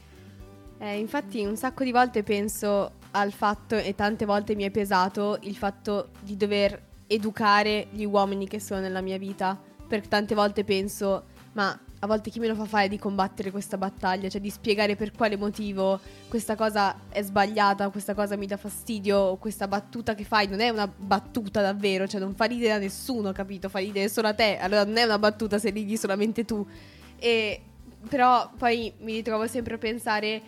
Eh, 0.79 0.99
infatti 0.99 1.45
un 1.45 1.57
sacco 1.57 1.83
di 1.83 1.91
volte 1.91 2.23
penso 2.23 2.93
al 3.13 3.33
fatto, 3.33 3.77
e 3.77 3.95
tante 3.95 4.25
volte 4.25 4.55
mi 4.55 4.65
è 4.65 4.71
pesato, 4.71 5.39
il 5.43 5.57
fatto 5.57 6.11
di 6.21 6.37
dover 6.37 6.81
educare 7.07 7.89
gli 7.91 8.05
uomini 8.05 8.47
che 8.47 8.61
sono 8.61 8.81
nella 8.81 9.01
mia 9.01 9.19
vita 9.19 9.59
perché 9.87 10.09
tante 10.09 10.35
volte 10.35 10.65
penso, 10.65 11.25
ma 11.53 11.79
a 12.05 12.07
volte 12.07 12.29
chi 12.29 12.39
me 12.39 12.47
lo 12.47 12.55
fa 12.55 12.67
fare 12.67 12.89
di 12.89 12.99
combattere 12.99 13.51
questa 13.51 13.79
battaglia, 13.79 14.29
cioè 14.29 14.41
di 14.41 14.51
spiegare 14.51 14.95
per 14.95 15.13
quale 15.13 15.37
motivo 15.37 15.99
questa 16.29 16.55
cosa 16.55 16.97
è 17.09 17.23
sbagliata, 17.23 17.89
questa 17.89 18.13
cosa 18.13 18.37
mi 18.37 18.47
dà 18.47 18.59
fastidio, 18.59 19.37
questa 19.37 19.67
battuta 19.67 20.15
che 20.15 20.25
fai 20.25 20.47
non 20.47 20.61
è 20.61 20.69
una 20.69 20.87
battuta 20.87 21.63
davvero, 21.63 22.07
cioè 22.07 22.21
non 22.21 22.35
fa 22.35 22.45
ridere 22.45 22.73
a 22.73 22.79
nessuno, 22.79 23.33
capito? 23.33 23.71
Fa 23.71 23.79
ridere 23.79 24.11
solo 24.11 24.29
a 24.29 24.35
te, 24.35 24.59
allora 24.59 24.85
non 24.85 24.99
è 24.99 25.05
una 25.05 25.19
battuta 25.19 25.59
se 25.59 25.71
ridi 25.71 25.97
solamente 25.97 26.45
tu. 26.45 26.67
E 27.19 27.63
però 28.07 28.51
poi 28.59 28.93
mi 28.99 29.15
ritrovo 29.15 29.47
sempre 29.47 29.75
a 29.75 29.79
pensare 29.79 30.43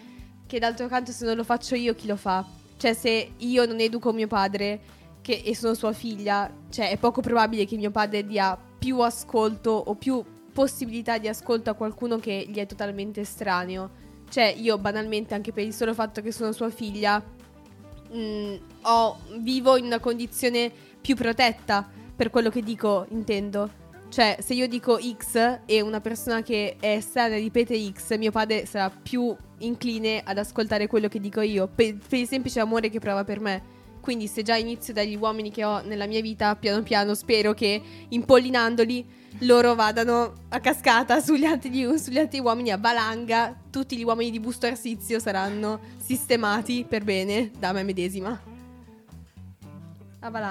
che 0.46 0.58
d'altro 0.58 0.88
canto 0.88 1.10
se 1.10 1.24
non 1.24 1.36
lo 1.36 1.44
faccio 1.44 1.74
io 1.74 1.94
chi 1.94 2.06
lo 2.06 2.16
fa? 2.16 2.44
Cioè 2.76 2.92
se 2.92 3.32
io 3.34 3.64
non 3.64 3.80
educo 3.80 4.12
mio 4.12 4.26
padre 4.26 4.78
che, 5.22 5.42
e 5.44 5.56
sono 5.56 5.72
sua 5.72 5.92
figlia, 5.92 6.52
cioè 6.68 6.90
è 6.90 6.98
poco 6.98 7.22
probabile 7.22 7.64
che 7.64 7.76
mio 7.76 7.90
padre 7.90 8.26
dia 8.26 8.56
più 8.86 9.00
ascolto 9.00 9.72
o 9.72 9.96
più 9.96 10.22
possibilità 10.52 11.18
di 11.18 11.26
ascolto 11.26 11.70
a 11.70 11.74
qualcuno 11.74 12.18
che 12.18 12.46
gli 12.48 12.58
è 12.58 12.66
totalmente 12.66 13.22
estraneo. 13.22 13.90
Cioè 14.30 14.44
io 14.44 14.78
banalmente 14.78 15.34
anche 15.34 15.50
per 15.50 15.64
il 15.64 15.74
solo 15.74 15.92
fatto 15.92 16.20
che 16.20 16.30
sono 16.30 16.52
sua 16.52 16.70
figlia 16.70 17.18
mh, 17.18 18.16
mm, 18.16 18.54
ho, 18.82 19.18
vivo 19.40 19.76
in 19.76 19.86
una 19.86 19.98
condizione 19.98 20.70
più 21.00 21.16
protetta 21.16 21.84
per 22.14 22.30
quello 22.30 22.48
che 22.48 22.62
dico, 22.62 23.06
intendo. 23.08 23.84
Cioè, 24.08 24.36
se 24.40 24.54
io 24.54 24.68
dico 24.68 25.00
X 25.00 25.62
e 25.66 25.80
una 25.80 26.00
persona 26.00 26.42
che 26.42 26.76
è 26.78 26.90
estranea 26.90 27.38
ripete 27.38 27.76
X, 27.90 28.16
mio 28.16 28.30
padre 28.30 28.66
sarà 28.66 28.88
più 28.88 29.34
incline 29.58 30.22
ad 30.24 30.38
ascoltare 30.38 30.86
quello 30.86 31.08
che 31.08 31.18
dico 31.18 31.40
io, 31.40 31.66
per, 31.66 31.96
per 32.08 32.20
il 32.20 32.28
semplice 32.28 32.60
amore 32.60 32.88
che 32.88 33.00
prova 33.00 33.24
per 33.24 33.40
me. 33.40 33.74
Quindi 34.06 34.28
se 34.28 34.42
già 34.42 34.54
inizio 34.54 34.92
dagli 34.92 35.16
uomini 35.16 35.50
che 35.50 35.64
ho 35.64 35.80
nella 35.82 36.06
mia 36.06 36.20
vita, 36.20 36.54
piano 36.54 36.80
piano 36.84 37.12
spero 37.14 37.54
che 37.54 37.82
impollinandoli 38.10 39.04
loro 39.40 39.74
vadano 39.74 40.32
a 40.50 40.60
cascata 40.60 41.18
sugli 41.18 41.44
altri, 41.44 41.98
sugli 41.98 42.16
altri 42.16 42.38
uomini 42.38 42.70
a 42.70 42.76
valanga. 42.76 43.52
Tutti 43.68 43.96
gli 43.96 44.04
uomini 44.04 44.30
di 44.30 44.38
Busto 44.38 44.66
Arsizio 44.66 45.18
saranno 45.18 45.80
sistemati 45.96 46.86
per 46.88 47.02
bene 47.02 47.50
da 47.58 47.72
me 47.72 47.82
medesima. 47.82 48.40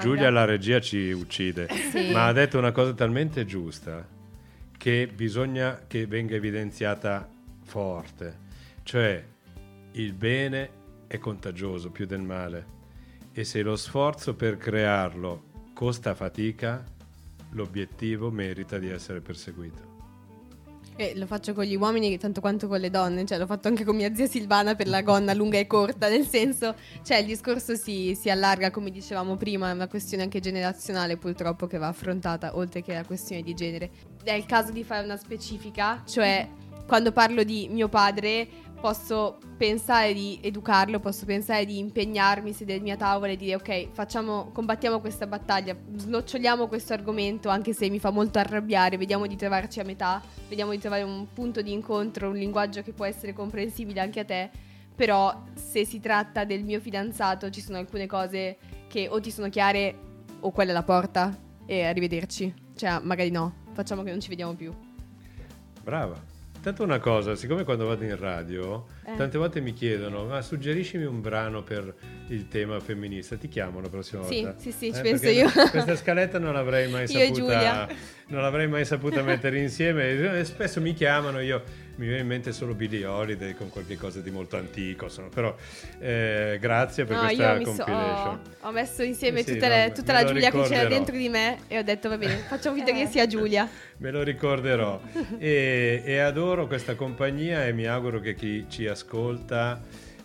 Giulia 0.02 0.28
la 0.28 0.44
regia 0.44 0.78
ci 0.78 1.12
uccide, 1.12 1.66
sì. 1.90 2.10
ma 2.10 2.26
ha 2.26 2.32
detto 2.32 2.58
una 2.58 2.72
cosa 2.72 2.92
talmente 2.92 3.46
giusta 3.46 4.06
che 4.76 5.10
bisogna 5.14 5.80
che 5.86 6.06
venga 6.06 6.34
evidenziata 6.34 7.26
forte, 7.64 8.38
cioè 8.82 9.24
il 9.92 10.12
bene 10.12 10.70
è 11.06 11.16
contagioso 11.16 11.88
più 11.90 12.04
del 12.04 12.20
male 12.20 12.74
e 13.38 13.44
se 13.44 13.60
lo 13.60 13.76
sforzo 13.76 14.34
per 14.34 14.56
crearlo 14.56 15.42
costa 15.74 16.14
fatica, 16.14 16.82
l'obiettivo 17.50 18.30
merita 18.30 18.78
di 18.78 18.88
essere 18.88 19.20
perseguito. 19.20 19.94
E 20.96 21.12
lo 21.14 21.26
faccio 21.26 21.52
con 21.52 21.64
gli 21.64 21.76
uomini 21.76 22.16
tanto 22.16 22.40
quanto 22.40 22.66
con 22.66 22.80
le 22.80 22.88
donne, 22.88 23.26
cioè 23.26 23.36
l'ho 23.36 23.44
fatto 23.44 23.68
anche 23.68 23.84
con 23.84 23.94
mia 23.94 24.14
zia 24.14 24.26
Silvana 24.26 24.74
per 24.74 24.88
la 24.88 25.02
gonna 25.02 25.34
lunga 25.34 25.58
e 25.58 25.66
corta, 25.66 26.08
nel 26.08 26.26
senso, 26.26 26.74
cioè 27.02 27.18
il 27.18 27.26
discorso 27.26 27.74
si, 27.74 28.14
si 28.18 28.30
allarga, 28.30 28.70
come 28.70 28.90
dicevamo 28.90 29.36
prima, 29.36 29.68
è 29.68 29.74
una 29.74 29.86
questione 29.86 30.22
anche 30.22 30.40
generazionale 30.40 31.18
purtroppo 31.18 31.66
che 31.66 31.76
va 31.76 31.88
affrontata, 31.88 32.56
oltre 32.56 32.80
che 32.80 32.94
la 32.94 33.04
questione 33.04 33.42
di 33.42 33.52
genere. 33.52 33.90
È 34.24 34.32
il 34.32 34.46
caso 34.46 34.72
di 34.72 34.82
fare 34.82 35.04
una 35.04 35.18
specifica, 35.18 36.02
cioè 36.06 36.48
quando 36.86 37.12
parlo 37.12 37.42
di 37.42 37.68
mio 37.68 37.88
padre 37.88 38.48
posso 38.80 39.38
pensare 39.56 40.12
di 40.12 40.38
educarlo, 40.42 41.00
posso 41.00 41.24
pensare 41.24 41.64
di 41.64 41.78
impegnarmi, 41.78 42.52
sedermi 42.52 42.90
a 42.90 42.96
tavola 42.96 43.32
e 43.32 43.36
dire 43.36 43.56
ok, 43.56 43.90
facciamo, 43.92 44.50
combattiamo 44.52 45.00
questa 45.00 45.26
battaglia, 45.26 45.76
snoccioliamo 45.96 46.68
questo 46.68 46.92
argomento 46.92 47.48
anche 47.48 47.72
se 47.72 47.88
mi 47.88 47.98
fa 47.98 48.10
molto 48.10 48.38
arrabbiare, 48.38 48.96
vediamo 48.96 49.26
di 49.26 49.36
trovarci 49.36 49.80
a 49.80 49.84
metà, 49.84 50.22
vediamo 50.48 50.70
di 50.72 50.78
trovare 50.78 51.02
un 51.02 51.26
punto 51.32 51.62
di 51.62 51.72
incontro, 51.72 52.28
un 52.28 52.36
linguaggio 52.36 52.82
che 52.82 52.92
può 52.92 53.04
essere 53.04 53.32
comprensibile 53.32 54.00
anche 54.00 54.20
a 54.20 54.24
te, 54.24 54.50
però 54.94 55.44
se 55.54 55.84
si 55.84 56.00
tratta 56.00 56.44
del 56.44 56.62
mio 56.62 56.80
fidanzato 56.80 57.50
ci 57.50 57.60
sono 57.60 57.78
alcune 57.78 58.06
cose 58.06 58.56
che 58.88 59.08
o 59.08 59.20
ti 59.20 59.30
sono 59.30 59.48
chiare 59.48 59.94
o 60.40 60.50
quella 60.52 60.70
è 60.70 60.74
la 60.74 60.82
porta 60.82 61.36
e 61.64 61.84
arrivederci, 61.84 62.54
cioè 62.76 63.00
magari 63.02 63.30
no, 63.30 63.64
facciamo 63.72 64.02
che 64.02 64.10
non 64.10 64.20
ci 64.20 64.28
vediamo 64.28 64.54
più. 64.54 64.72
Brava. 65.82 66.35
Tanto 66.66 66.82
una 66.82 66.98
cosa, 66.98 67.36
siccome 67.36 67.62
quando 67.62 67.86
vado 67.86 68.02
in 68.02 68.18
radio, 68.18 68.86
eh. 69.04 69.14
tante 69.16 69.38
volte 69.38 69.60
mi 69.60 69.72
chiedono, 69.72 70.24
ma 70.24 70.42
suggeriscimi 70.42 71.04
un 71.04 71.20
brano 71.20 71.62
per 71.62 71.94
il 72.26 72.48
tema 72.48 72.80
femminista, 72.80 73.36
ti 73.36 73.46
chiamo 73.46 73.80
la 73.80 73.88
prossima 73.88 74.24
sì, 74.24 74.42
volta? 74.42 74.58
Sì, 74.58 74.72
sì, 74.72 74.88
eh, 74.88 74.94
ci 74.94 75.00
penso 75.00 75.28
io. 75.28 75.48
Questa 75.48 75.94
scaletta 75.94 76.40
non 76.40 76.54
l'avrei 76.54 76.90
mai 76.90 77.06
saputa, 77.06 77.88
non 78.26 78.42
l'avrei 78.42 78.66
mai 78.66 78.84
saputa 78.84 79.22
mettere 79.22 79.60
insieme 79.60 80.42
spesso 80.42 80.80
mi 80.80 80.92
chiamano, 80.92 81.38
io 81.38 81.62
mi 81.96 82.06
viene 82.06 82.20
in 82.20 82.26
mente 82.26 82.52
solo 82.52 82.74
Billy 82.74 83.02
Holiday 83.04 83.54
con 83.54 83.70
qualche 83.70 83.96
cosa 83.96 84.20
di 84.20 84.30
molto 84.30 84.56
antico, 84.56 85.08
sono, 85.08 85.28
però 85.28 85.54
eh, 85.98 86.58
grazie 86.60 87.04
per 87.04 87.16
no, 87.16 87.22
questa 87.22 87.52
compilation. 87.54 87.86
So, 87.86 88.62
ho, 88.62 88.68
ho, 88.68 88.72
messo 88.72 89.02
insieme 89.02 89.42
sì, 89.42 89.54
tutta, 89.54 89.68
le, 89.68 89.92
tutta 89.94 90.12
la 90.12 90.24
Giulia 90.24 90.50
ricorderò. 90.50 90.68
che 90.68 90.74
c'era 90.74 90.88
dentro 90.88 91.16
di 91.16 91.28
me 91.28 91.58
e 91.68 91.78
ho 91.78 91.82
detto 91.82 92.08
va 92.08 92.18
bene, 92.18 92.36
facciamo 92.36 92.76
finta 92.76 92.92
che 92.92 93.06
sia 93.06 93.26
Giulia. 93.26 93.68
Me 93.98 94.10
lo 94.10 94.22
ricorderò 94.22 95.00
e, 95.38 96.02
e, 96.04 96.18
adoro 96.18 96.66
questa 96.66 96.94
compagnia 96.94 97.64
e 97.64 97.72
mi 97.72 97.86
auguro 97.86 98.20
che 98.20 98.34
chi 98.34 98.66
ci 98.68 98.86
ascolta 98.86 99.80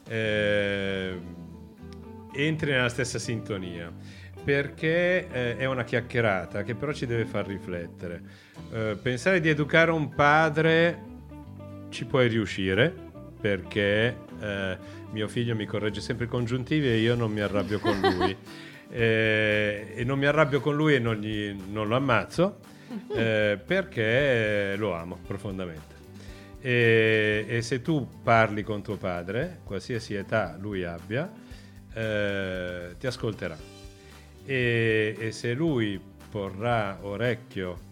eh, 0.09 1.17
entri 2.33 2.71
nella 2.71 2.89
stessa 2.89 3.17
sintonia 3.17 3.89
perché 4.43 5.27
eh, 5.31 5.57
è 5.57 5.65
una 5.65 5.85
chiacchierata 5.85 6.63
che 6.63 6.75
però 6.75 6.91
ci 6.91 7.05
deve 7.05 7.25
far 7.25 7.45
riflettere. 7.47 8.21
Eh, 8.73 8.97
pensare 9.01 9.39
di 9.39 9.47
educare 9.47 9.91
un 9.91 10.09
padre 10.13 11.10
ci 11.91 12.05
puoi 12.05 12.27
riuscire 12.27 12.91
perché 13.39 14.17
eh, 14.39 14.77
mio 15.11 15.27
figlio 15.27 15.55
mi 15.55 15.65
corregge 15.65 16.01
sempre 16.01 16.25
i 16.25 16.27
congiuntivi 16.27 16.87
e 16.87 16.97
io 16.97 17.15
non 17.15 17.31
mi 17.31 17.41
arrabbio 17.41 17.79
con 17.79 17.99
lui. 17.99 18.35
eh, 18.89 19.93
e 19.95 20.03
non 20.03 20.17
mi 20.17 20.25
arrabbio 20.25 20.59
con 20.59 20.75
lui 20.75 20.95
e 20.95 20.99
non, 20.99 21.15
gli, 21.15 21.55
non 21.69 21.87
lo 21.87 21.95
ammazzo 21.95 22.59
eh, 23.13 23.59
perché 23.63 24.75
lo 24.77 24.93
amo 24.93 25.19
profondamente. 25.25 25.99
E, 26.61 27.45
e, 27.47 27.61
se 27.61 27.81
tu 27.81 28.07
parli 28.23 28.63
con 28.63 28.83
tuo 28.83 28.95
padre, 28.97 29.61
qualsiasi 29.63 30.13
età 30.13 30.55
lui 30.59 30.83
abbia, 30.83 31.31
eh, 31.93 32.95
ti 32.99 33.07
ascolterà. 33.07 33.57
E, 34.45 35.15
e 35.17 35.31
se 35.31 35.53
lui 35.53 35.99
porrà 36.29 36.99
orecchio 37.01 37.89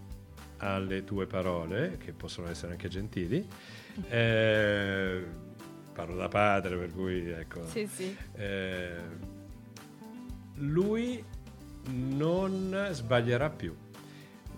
alle 0.58 1.04
tue 1.04 1.26
parole, 1.26 1.96
che 1.98 2.12
possono 2.12 2.48
essere 2.48 2.72
anche 2.72 2.88
gentili, 2.88 3.46
eh, 4.08 5.24
parlo 5.92 6.16
da 6.16 6.28
padre, 6.28 6.76
per 6.76 6.92
cui 6.92 7.30
ecco. 7.30 7.66
Sì, 7.66 7.86
sì. 7.86 8.16
Eh, 8.34 8.98
lui 10.56 11.22
non 11.88 12.88
sbaglierà 12.90 13.50
più. 13.50 13.74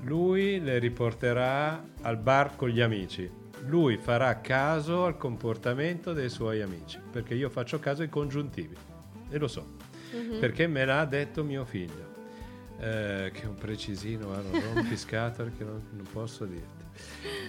Lui 0.03 0.61
le 0.61 0.79
riporterà 0.79 1.83
al 2.03 2.17
bar 2.19 2.57
con 2.57 2.69
gli 2.69 2.81
amici. 2.81 3.31
Lui 3.67 3.97
farà 3.97 4.41
caso 4.41 5.05
al 5.05 5.17
comportamento 5.17 6.13
dei 6.13 6.29
suoi 6.29 6.61
amici, 6.61 6.99
perché 7.11 7.35
io 7.35 7.49
faccio 7.49 7.79
caso 7.79 8.03
ai 8.03 8.09
congiuntivi 8.09 8.75
e 9.29 9.39
lo 9.39 9.47
so, 9.47 9.77
mm-hmm. 10.15 10.41
perché 10.41 10.67
me 10.67 10.85
l'ha 10.85 11.05
detto 11.05 11.45
mio 11.45 11.65
figlio. 11.65 12.11
Eh, 12.79 13.31
che 13.33 13.43
è 13.43 13.47
un 13.47 13.55
precisino, 13.55 14.27
guarda, 14.27 14.59
rompiscatole 14.75 15.51
perché 15.51 15.63
non, 15.63 15.87
non 15.93 16.07
posso 16.13 16.45
dirti. 16.45 16.82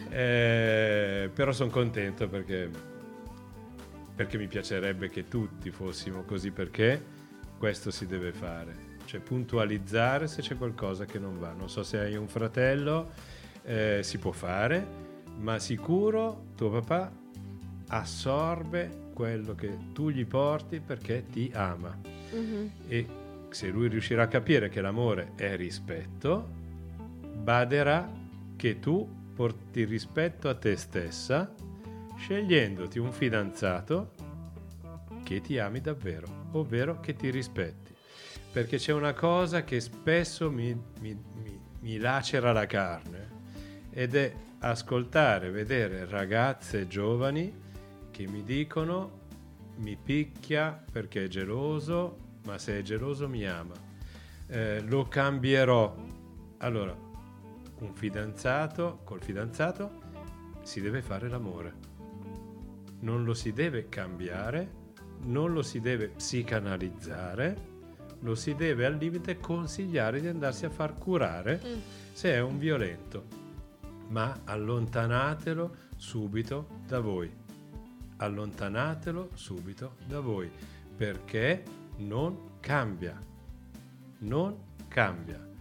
Eh, 0.09 1.29
però 1.33 1.51
sono 1.51 1.69
contento 1.69 2.27
perché, 2.27 2.69
perché 4.15 4.37
mi 4.37 4.47
piacerebbe 4.47 5.09
che 5.09 5.27
tutti 5.27 5.71
fossimo 5.71 6.23
così 6.23 6.51
perché 6.51 7.01
questo 7.57 7.91
si 7.91 8.05
deve 8.05 8.31
fare, 8.31 8.75
cioè 9.05 9.19
puntualizzare 9.21 10.27
se 10.27 10.41
c'è 10.41 10.57
qualcosa 10.57 11.05
che 11.05 11.19
non 11.19 11.39
va. 11.39 11.53
Non 11.53 11.69
so 11.69 11.83
se 11.83 11.97
hai 11.97 12.15
un 12.15 12.27
fratello, 12.27 13.11
eh, 13.63 14.01
si 14.03 14.17
può 14.17 14.31
fare, 14.31 14.85
ma 15.37 15.59
sicuro 15.59 16.47
tuo 16.55 16.69
papà 16.69 17.11
assorbe 17.87 19.11
quello 19.13 19.55
che 19.55 19.77
tu 19.93 20.09
gli 20.09 20.25
porti 20.25 20.79
perché 20.79 21.25
ti 21.31 21.51
ama. 21.53 21.97
Mm-hmm. 22.35 22.67
E 22.87 23.07
se 23.49 23.67
lui 23.67 23.87
riuscirà 23.87 24.23
a 24.23 24.27
capire 24.27 24.69
che 24.69 24.81
l'amore 24.81 25.31
è 25.35 25.55
rispetto, 25.55 26.49
baderà 27.35 28.11
che 28.55 28.79
tu 28.79 29.07
porti 29.33 29.83
rispetto 29.85 30.49
a 30.49 30.55
te 30.55 30.75
stessa 30.77 31.53
scegliendoti 32.17 32.99
un 32.99 33.11
fidanzato 33.11 34.11
che 35.23 35.41
ti 35.41 35.57
ami 35.57 35.81
davvero, 35.81 36.27
ovvero 36.51 36.99
che 36.99 37.15
ti 37.15 37.29
rispetti. 37.29 37.93
Perché 38.51 38.77
c'è 38.77 38.93
una 38.93 39.13
cosa 39.13 39.63
che 39.63 39.79
spesso 39.79 40.51
mi, 40.51 40.73
mi, 40.99 41.19
mi, 41.41 41.59
mi 41.79 41.97
lacera 41.97 42.51
la 42.51 42.65
carne 42.65 43.31
ed 43.89 44.15
è 44.15 44.33
ascoltare, 44.59 45.49
vedere 45.49 46.05
ragazze 46.05 46.87
giovani 46.87 47.61
che 48.11 48.27
mi 48.27 48.43
dicono 48.43 49.21
mi 49.77 49.97
picchia 50.01 50.83
perché 50.91 51.25
è 51.25 51.27
geloso, 51.27 52.17
ma 52.45 52.57
se 52.57 52.79
è 52.79 52.81
geloso 52.81 53.27
mi 53.27 53.45
ama. 53.45 53.73
Eh, 54.47 54.81
lo 54.81 55.07
cambierò. 55.07 55.95
Allora, 56.59 56.95
un 57.79 57.93
fidanzato, 57.93 59.01
col 59.03 59.21
fidanzato 59.21 60.01
si 60.63 60.81
deve 60.81 61.01
fare 61.01 61.29
l'amore. 61.29 61.91
Non 62.99 63.23
lo 63.23 63.33
si 63.33 63.51
deve 63.51 63.89
cambiare, 63.89 64.81
non 65.23 65.51
lo 65.53 65.61
si 65.61 65.79
deve 65.79 66.09
psicanalizzare, 66.09 67.71
lo 68.19 68.35
si 68.35 68.55
deve 68.55 68.85
al 68.85 68.95
limite 68.95 69.39
consigliare 69.39 70.21
di 70.21 70.27
andarsi 70.27 70.65
a 70.65 70.69
far 70.69 70.97
curare 70.97 71.61
mm. 71.63 71.79
se 72.13 72.33
è 72.33 72.39
un 72.39 72.57
violento. 72.57 73.41
Ma 74.07 74.41
allontanatelo 74.45 75.75
subito 75.97 76.67
da 76.87 76.99
voi. 76.99 77.31
Allontanatelo 78.17 79.29
subito 79.33 79.95
da 80.05 80.19
voi 80.19 80.49
perché 80.95 81.63
non 81.97 82.59
cambia. 82.59 83.19
Non 84.19 84.57
cambia. 84.87 85.52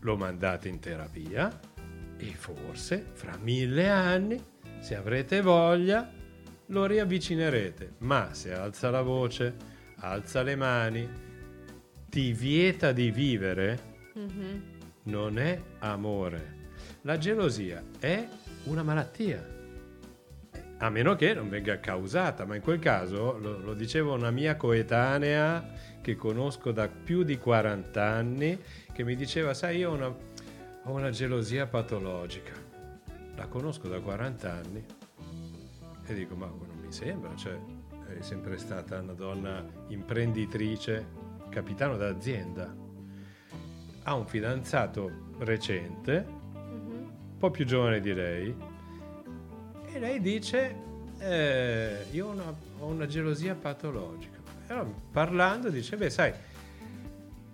Lo 0.00 0.16
mandate 0.16 0.68
in 0.68 0.78
terapia 0.78 1.74
e 2.18 2.26
forse 2.26 3.04
fra 3.12 3.36
mille 3.40 3.88
anni, 3.88 4.42
se 4.80 4.94
avrete 4.94 5.40
voglia, 5.40 6.10
lo 6.66 6.86
riavvicinerete. 6.86 7.94
Ma 7.98 8.30
se 8.32 8.52
alza 8.52 8.90
la 8.90 9.02
voce, 9.02 9.54
alza 9.96 10.42
le 10.42 10.56
mani, 10.56 11.08
ti 12.08 12.32
vieta 12.32 12.92
di 12.92 13.10
vivere, 13.10 13.78
mm-hmm. 14.18 14.60
non 15.04 15.38
è 15.38 15.60
amore. 15.80 16.54
La 17.02 17.18
gelosia 17.18 17.82
è 17.98 18.26
una 18.64 18.82
malattia. 18.82 19.54
A 20.78 20.90
meno 20.90 21.14
che 21.14 21.32
non 21.32 21.48
venga 21.48 21.80
causata, 21.80 22.44
ma 22.44 22.54
in 22.54 22.60
quel 22.60 22.78
caso, 22.78 23.38
lo, 23.38 23.58
lo 23.58 23.74
diceva 23.74 24.12
una 24.12 24.30
mia 24.30 24.56
coetanea 24.56 25.64
che 26.06 26.14
conosco 26.14 26.70
da 26.70 26.86
più 26.86 27.24
di 27.24 27.36
40 27.36 28.00
anni, 28.00 28.56
che 28.92 29.02
mi 29.02 29.16
diceva, 29.16 29.54
sai, 29.54 29.78
io 29.78 29.90
ho 29.90 29.94
una, 29.94 30.06
ho 30.06 30.92
una 30.92 31.10
gelosia 31.10 31.66
patologica. 31.66 32.52
La 33.34 33.48
conosco 33.48 33.88
da 33.88 33.98
40 33.98 34.52
anni 34.52 34.84
e 36.06 36.14
dico, 36.14 36.36
ma 36.36 36.46
non 36.46 36.78
mi 36.80 36.92
sembra, 36.92 37.34
cioè, 37.34 37.58
è 38.16 38.20
sempre 38.20 38.56
stata 38.56 39.00
una 39.00 39.14
donna 39.14 39.66
imprenditrice, 39.88 41.08
capitano 41.48 41.96
d'azienda. 41.96 42.72
Ha 44.04 44.14
un 44.14 44.26
fidanzato 44.28 45.10
recente, 45.38 46.24
un 46.24 47.36
po' 47.36 47.50
più 47.50 47.64
giovane 47.64 47.98
di 47.98 48.14
lei, 48.14 48.56
e 49.92 49.98
lei 49.98 50.20
dice, 50.20 50.76
eh, 51.18 52.04
io 52.12 52.28
ho 52.28 52.30
una, 52.30 52.54
ho 52.78 52.86
una, 52.86 53.06
gelosia 53.06 53.56
patologica. 53.56 54.35
Allora, 54.68 54.88
parlando 55.12 55.70
dice, 55.70 55.96
beh 55.96 56.10
sai, 56.10 56.32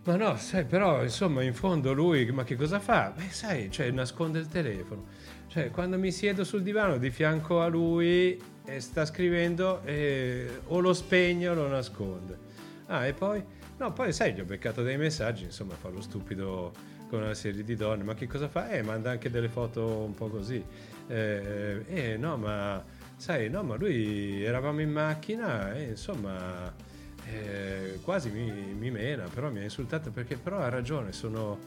ma 0.05 0.17
no, 0.17 0.37
sai, 0.37 0.65
però 0.65 1.03
insomma 1.03 1.43
in 1.43 1.55
fondo 1.55 1.93
lui, 1.93 2.29
ma 2.33 2.43
che 2.43 2.57
cosa 2.57 2.81
fa? 2.81 3.13
Beh 3.15 3.31
sai, 3.31 3.71
cioè 3.71 3.91
nasconde 3.91 4.41
il 4.41 4.49
telefono. 4.49 5.05
Cioè 5.47 5.71
quando 5.71 5.99
mi 5.99 6.11
siedo 6.11 6.43
sul 6.43 6.63
divano 6.63 6.97
di 6.97 7.11
fianco 7.11 7.61
a 7.61 7.69
lui 7.69 8.41
e 8.65 8.81
sta 8.81 9.05
scrivendo 9.05 9.83
eh, 9.85 10.61
o 10.67 10.81
lo 10.81 10.93
spegne 10.93 11.49
o 11.49 11.55
lo 11.55 11.69
nasconde. 11.69 12.39
Ah, 12.87 13.07
e 13.07 13.13
poi? 13.13 13.45
No, 13.77 13.93
poi 13.93 14.13
sai, 14.13 14.33
gli 14.33 14.41
ho 14.41 14.45
beccato 14.45 14.83
dei 14.83 14.97
messaggi, 14.97 15.45
insomma, 15.45 15.75
fa 15.75 15.89
lo 15.89 16.01
stupido 16.01 16.73
con 17.09 17.23
una 17.23 17.35
serie 17.35 17.63
di 17.63 17.77
donne, 17.77 18.03
ma 18.03 18.15
che 18.15 18.27
cosa 18.27 18.49
fa? 18.49 18.71
Eh, 18.71 18.83
manda 18.83 19.11
anche 19.11 19.31
delle 19.31 19.49
foto 19.49 19.87
un 19.87 20.15
po' 20.15 20.29
così. 20.29 20.65
Eh, 21.07 21.85
eh 21.87 22.17
no, 22.17 22.37
ma 22.37 22.83
sai, 23.17 23.49
no, 23.51 23.63
ma 23.63 23.77
lui 23.77 24.43
eravamo 24.43 24.81
in 24.81 24.91
macchina 24.91 25.75
e 25.75 25.91
insomma 25.91 26.91
eh, 27.31 27.99
quasi 28.03 28.31
mi, 28.31 28.51
mi, 28.51 28.91
mena, 28.91 29.25
però 29.33 29.51
mi 29.51 29.61
ha 29.61 29.63
insultato 29.63 30.11
perché 30.11 30.37
però 30.37 30.59
ha 30.59 30.69
ragione, 30.69 31.13
sono 31.13 31.59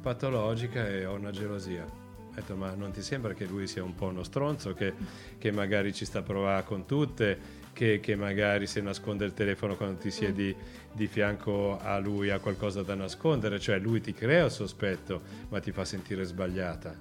patologica 0.00 0.86
e 0.88 1.04
ho 1.06 1.14
una 1.14 1.30
gelosia. 1.30 1.84
Ho 1.84 2.34
detto, 2.34 2.56
ma 2.56 2.74
non 2.74 2.90
ti 2.90 3.00
sembra 3.00 3.32
che 3.32 3.44
lui 3.44 3.66
sia 3.66 3.84
un 3.84 3.94
po' 3.94 4.06
uno 4.06 4.24
stronzo, 4.24 4.74
che, 4.74 4.92
che 5.38 5.52
magari 5.52 5.94
ci 5.94 6.04
sta 6.04 6.18
a 6.18 6.22
provare 6.22 6.64
con 6.64 6.84
tutte, 6.84 7.62
che, 7.72 8.00
che, 8.00 8.16
magari 8.16 8.66
se 8.66 8.80
nasconde 8.80 9.24
il 9.24 9.34
telefono 9.34 9.76
quando 9.76 10.00
ti 10.00 10.10
siedi 10.10 10.54
di 10.92 11.06
fianco 11.06 11.78
a 11.78 11.98
lui 11.98 12.30
ha 12.30 12.38
qualcosa 12.40 12.82
da 12.82 12.94
nascondere, 12.94 13.60
cioè 13.60 13.78
lui 13.78 14.00
ti 14.00 14.12
crea 14.12 14.46
il 14.46 14.50
sospetto, 14.50 15.20
ma 15.48 15.60
ti 15.60 15.70
fa 15.70 15.84
sentire 15.84 16.24
sbagliata. 16.24 16.96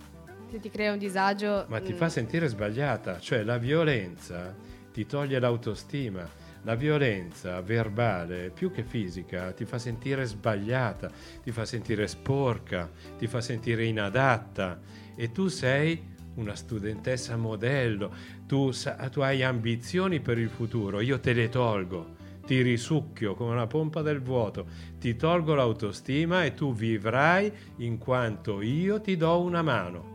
Se 0.51 0.59
ti 0.59 0.69
crea 0.69 0.91
un 0.91 0.99
disagio... 0.99 1.65
Ma 1.67 1.79
ti 1.79 1.93
mm. 1.93 1.97
fa 1.97 2.09
sentire 2.09 2.47
sbagliata, 2.47 3.19
cioè 3.19 3.41
la 3.41 3.57
violenza 3.57 4.53
ti 4.93 5.05
toglie 5.07 5.39
l'autostima. 5.39 6.29
La 6.65 6.75
violenza 6.75 7.59
verbale, 7.59 8.49
più 8.49 8.71
che 8.71 8.83
fisica, 8.83 9.51
ti 9.51 9.65
fa 9.65 9.77
sentire 9.77 10.23
sbagliata, 10.23 11.11
ti 11.43 11.51
fa 11.51 11.65
sentire 11.65 12.07
sporca, 12.07 12.89
ti 13.17 13.27
fa 13.27 13.41
sentire 13.41 13.83
inadatta. 13.83 14.79
E 15.13 15.33
tu 15.33 15.49
sei 15.49 16.01
una 16.35 16.55
studentessa 16.55 17.35
modello, 17.35 18.13
tu, 18.47 18.71
tu 19.11 19.19
hai 19.19 19.43
ambizioni 19.43 20.21
per 20.21 20.37
il 20.37 20.47
futuro, 20.47 21.01
io 21.01 21.19
te 21.19 21.33
le 21.33 21.49
tolgo. 21.49 22.15
Ti 22.45 22.61
risucchio 22.61 23.35
come 23.35 23.51
una 23.51 23.67
pompa 23.67 24.01
del 24.01 24.21
vuoto, 24.21 24.65
ti 24.99 25.17
tolgo 25.17 25.55
l'autostima 25.55 26.45
e 26.45 26.53
tu 26.53 26.73
vivrai 26.73 27.51
in 27.77 27.97
quanto 27.97 28.61
io 28.61 29.01
ti 29.01 29.17
do 29.17 29.41
una 29.41 29.61
mano. 29.61 30.11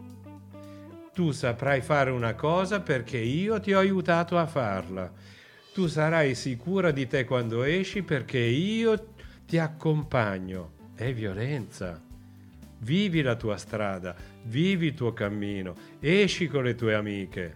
Tu 1.13 1.31
saprai 1.31 1.83
fare 1.83 2.11
una 2.11 2.35
cosa 2.35 2.81
perché 2.81 3.19
io 3.19 3.61
ti 3.61 3.75
ho 3.75 3.79
aiutato 3.79 4.39
a 4.39 4.47
farla. 4.47 5.37
Tu 5.79 5.87
sarai 5.87 6.35
sicura 6.35 6.91
di 6.91 7.07
te 7.07 7.25
quando 7.25 7.63
esci 7.63 8.03
perché 8.03 8.41
io 8.41 9.11
ti 9.47 9.59
accompagno. 9.59 10.73
È 10.97 11.15
violenza. 11.15 12.03
Vivi 12.81 13.23
la 13.23 13.37
tua 13.37 13.57
strada, 13.57 14.13
vivi 14.43 14.89
il 14.89 14.95
tuo 14.95 15.13
cammino, 15.13 15.77
esci 16.01 16.49
con 16.49 16.65
le 16.65 16.75
tue 16.75 16.95
amiche, 16.95 17.55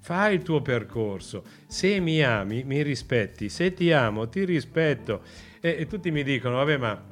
fai 0.00 0.34
il 0.34 0.42
tuo 0.42 0.60
percorso. 0.60 1.44
Se 1.68 2.00
mi 2.00 2.20
ami, 2.20 2.64
mi 2.64 2.82
rispetti, 2.82 3.48
se 3.48 3.74
ti 3.74 3.92
amo, 3.92 4.28
ti 4.28 4.44
rispetto. 4.44 5.22
E, 5.60 5.76
e 5.78 5.86
tutti 5.86 6.10
mi 6.10 6.24
dicono, 6.24 6.56
vabbè, 6.56 6.78
ma 6.78 7.09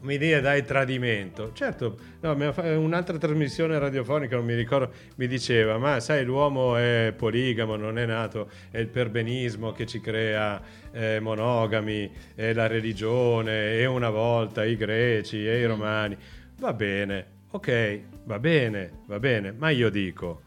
mi 0.00 0.18
dia 0.18 0.40
dai 0.40 0.64
tradimento. 0.64 1.52
Certo, 1.52 1.98
no, 2.20 2.32
un'altra 2.78 3.18
trasmissione 3.18 3.78
radiofonica, 3.78 4.36
non 4.36 4.44
mi 4.44 4.54
ricordo, 4.54 4.92
mi 5.16 5.26
diceva, 5.26 5.78
ma 5.78 6.00
sai, 6.00 6.24
l'uomo 6.24 6.76
è 6.76 7.12
poligamo, 7.16 7.76
non 7.76 7.98
è 7.98 8.06
nato, 8.06 8.48
è 8.70 8.78
il 8.78 8.88
perbenismo 8.88 9.72
che 9.72 9.86
ci 9.86 10.00
crea 10.00 10.60
eh, 10.92 11.20
monogami, 11.20 12.10
è 12.34 12.52
la 12.52 12.66
religione, 12.66 13.78
è 13.78 13.84
una 13.86 14.10
volta 14.10 14.64
i 14.64 14.76
greci 14.76 15.46
e 15.46 15.58
i 15.58 15.64
romani. 15.64 16.16
Va 16.58 16.72
bene, 16.72 17.26
ok, 17.50 18.00
va 18.24 18.38
bene, 18.38 18.90
va 19.06 19.18
bene, 19.18 19.52
ma 19.52 19.70
io 19.70 19.90
dico, 19.90 20.42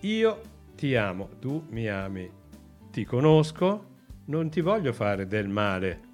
io 0.00 0.40
ti 0.76 0.94
amo, 0.94 1.30
tu 1.40 1.64
mi 1.70 1.88
ami, 1.88 2.30
ti 2.90 3.04
conosco, 3.04 3.90
non 4.26 4.50
ti 4.50 4.60
voglio 4.60 4.92
fare 4.92 5.26
del 5.26 5.48
male. 5.48 6.10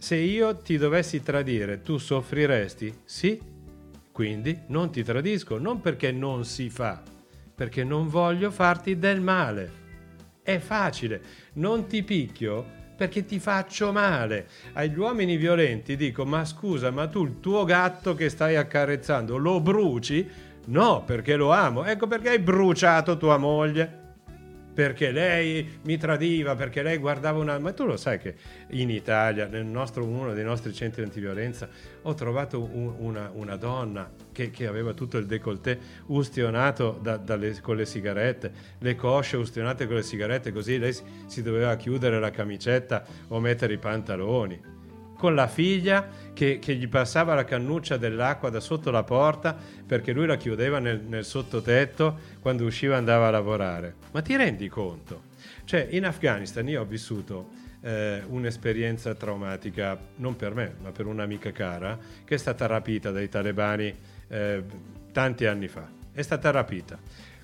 Se 0.00 0.14
io 0.14 0.56
ti 0.58 0.76
dovessi 0.76 1.24
tradire, 1.24 1.82
tu 1.82 1.98
soffriresti? 1.98 3.00
Sì, 3.04 3.40
quindi 4.12 4.56
non 4.68 4.92
ti 4.92 5.02
tradisco, 5.02 5.58
non 5.58 5.80
perché 5.80 6.12
non 6.12 6.44
si 6.44 6.70
fa, 6.70 7.02
perché 7.52 7.82
non 7.82 8.06
voglio 8.06 8.52
farti 8.52 8.96
del 8.96 9.20
male. 9.20 9.72
È 10.40 10.58
facile, 10.58 11.20
non 11.54 11.88
ti 11.88 12.04
picchio 12.04 12.64
perché 12.96 13.24
ti 13.24 13.40
faccio 13.40 13.90
male. 13.90 14.46
Agli 14.74 14.96
uomini 14.96 15.36
violenti 15.36 15.96
dico, 15.96 16.24
ma 16.24 16.44
scusa, 16.44 16.92
ma 16.92 17.08
tu 17.08 17.24
il 17.24 17.40
tuo 17.40 17.64
gatto 17.64 18.14
che 18.14 18.28
stai 18.28 18.54
accarezzando 18.54 19.36
lo 19.36 19.60
bruci? 19.60 20.26
No, 20.66 21.02
perché 21.04 21.34
lo 21.34 21.50
amo. 21.50 21.84
Ecco 21.84 22.06
perché 22.06 22.30
hai 22.30 22.38
bruciato 22.38 23.16
tua 23.16 23.36
moglie 23.36 24.07
perché 24.78 25.10
lei 25.10 25.80
mi 25.86 25.96
tradiva, 25.96 26.54
perché 26.54 26.82
lei 26.82 26.98
guardava 26.98 27.40
una... 27.40 27.58
Ma 27.58 27.72
tu 27.72 27.84
lo 27.84 27.96
sai 27.96 28.20
che 28.20 28.36
in 28.68 28.90
Italia, 28.90 29.48
nel 29.48 29.64
nostro, 29.64 30.04
uno 30.04 30.32
dei 30.34 30.44
nostri 30.44 30.72
centri 30.72 31.02
antiviolenza, 31.02 31.68
ho 32.02 32.14
trovato 32.14 32.62
un, 32.62 32.94
una, 32.98 33.28
una, 33.34 33.56
donna 33.56 34.08
che, 34.30 34.50
che, 34.50 34.68
aveva 34.68 34.92
tutto 34.92 35.18
il 35.18 35.26
décolleté 35.26 35.80
ustionato 36.06 36.96
da, 37.02 37.16
dalle, 37.16 37.58
con 37.60 37.74
le 37.74 37.86
sigarette, 37.86 38.52
le 38.78 38.94
cosce 38.94 39.36
ustionate 39.36 39.88
con 39.88 39.96
le 39.96 40.04
sigarette, 40.04 40.52
così 40.52 40.78
lei 40.78 40.92
si, 40.92 41.02
si 41.26 41.42
doveva 41.42 41.74
chiudere 41.74 42.20
la 42.20 42.30
camicetta 42.30 43.04
o 43.26 43.40
mettere 43.40 43.72
i 43.72 43.78
pantaloni 43.78 44.77
con 45.18 45.34
la 45.34 45.48
figlia 45.48 46.08
che, 46.32 46.60
che, 46.60 46.76
gli 46.76 46.88
passava 46.88 47.34
la 47.34 47.44
cannuccia 47.44 47.96
dell'acqua 47.96 48.50
da 48.50 48.60
sotto 48.60 48.92
la 48.92 49.02
porta 49.02 49.54
perché 49.84 50.12
lui 50.12 50.26
la 50.26 50.36
chiudeva 50.36 50.78
nel, 50.78 51.00
nel 51.00 51.24
sottotetto 51.24 52.18
quando 52.40 52.64
usciva 52.64 52.94
e 52.94 52.98
andava 52.98 53.26
a 53.26 53.30
lavorare. 53.30 53.96
Ma 54.12 54.22
ti 54.22 54.36
rendi 54.36 54.68
conto? 54.68 55.24
Cioè, 55.64 55.88
in 55.90 56.06
Afghanistan 56.06 56.66
io 56.68 56.82
ho 56.82 56.84
vissuto 56.84 57.48
eh, 57.80 58.22
un'esperienza 58.28 59.12
traumatica, 59.14 59.98
non 60.16 60.36
per 60.36 60.54
me, 60.54 60.76
ma 60.80 60.92
per 60.92 61.06
un'amica 61.06 61.50
cara, 61.50 61.98
che 62.24 62.36
è 62.36 62.38
stata 62.38 62.66
rapita 62.66 63.10
dai 63.10 63.28
talebani 63.28 63.94
eh, 64.28 64.62
tanti 65.10 65.46
anni 65.46 65.66
fa. 65.66 65.88
È 66.12 66.22
stata 66.22 66.52
rapita. 66.52 66.96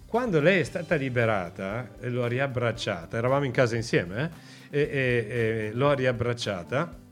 Quando 0.06 0.40
lei 0.40 0.60
è 0.60 0.64
stata 0.64 0.94
liberata, 0.94 1.96
e 1.98 2.08
l'ho 2.08 2.28
riabbracciata, 2.28 3.16
eravamo 3.16 3.44
in 3.44 3.52
casa 3.52 3.74
insieme, 3.74 4.30
eh, 4.70 4.80
e, 4.80 4.86
e, 4.88 5.66
e 5.66 5.70
l'ho 5.72 5.92
riabbracciata 5.92 7.02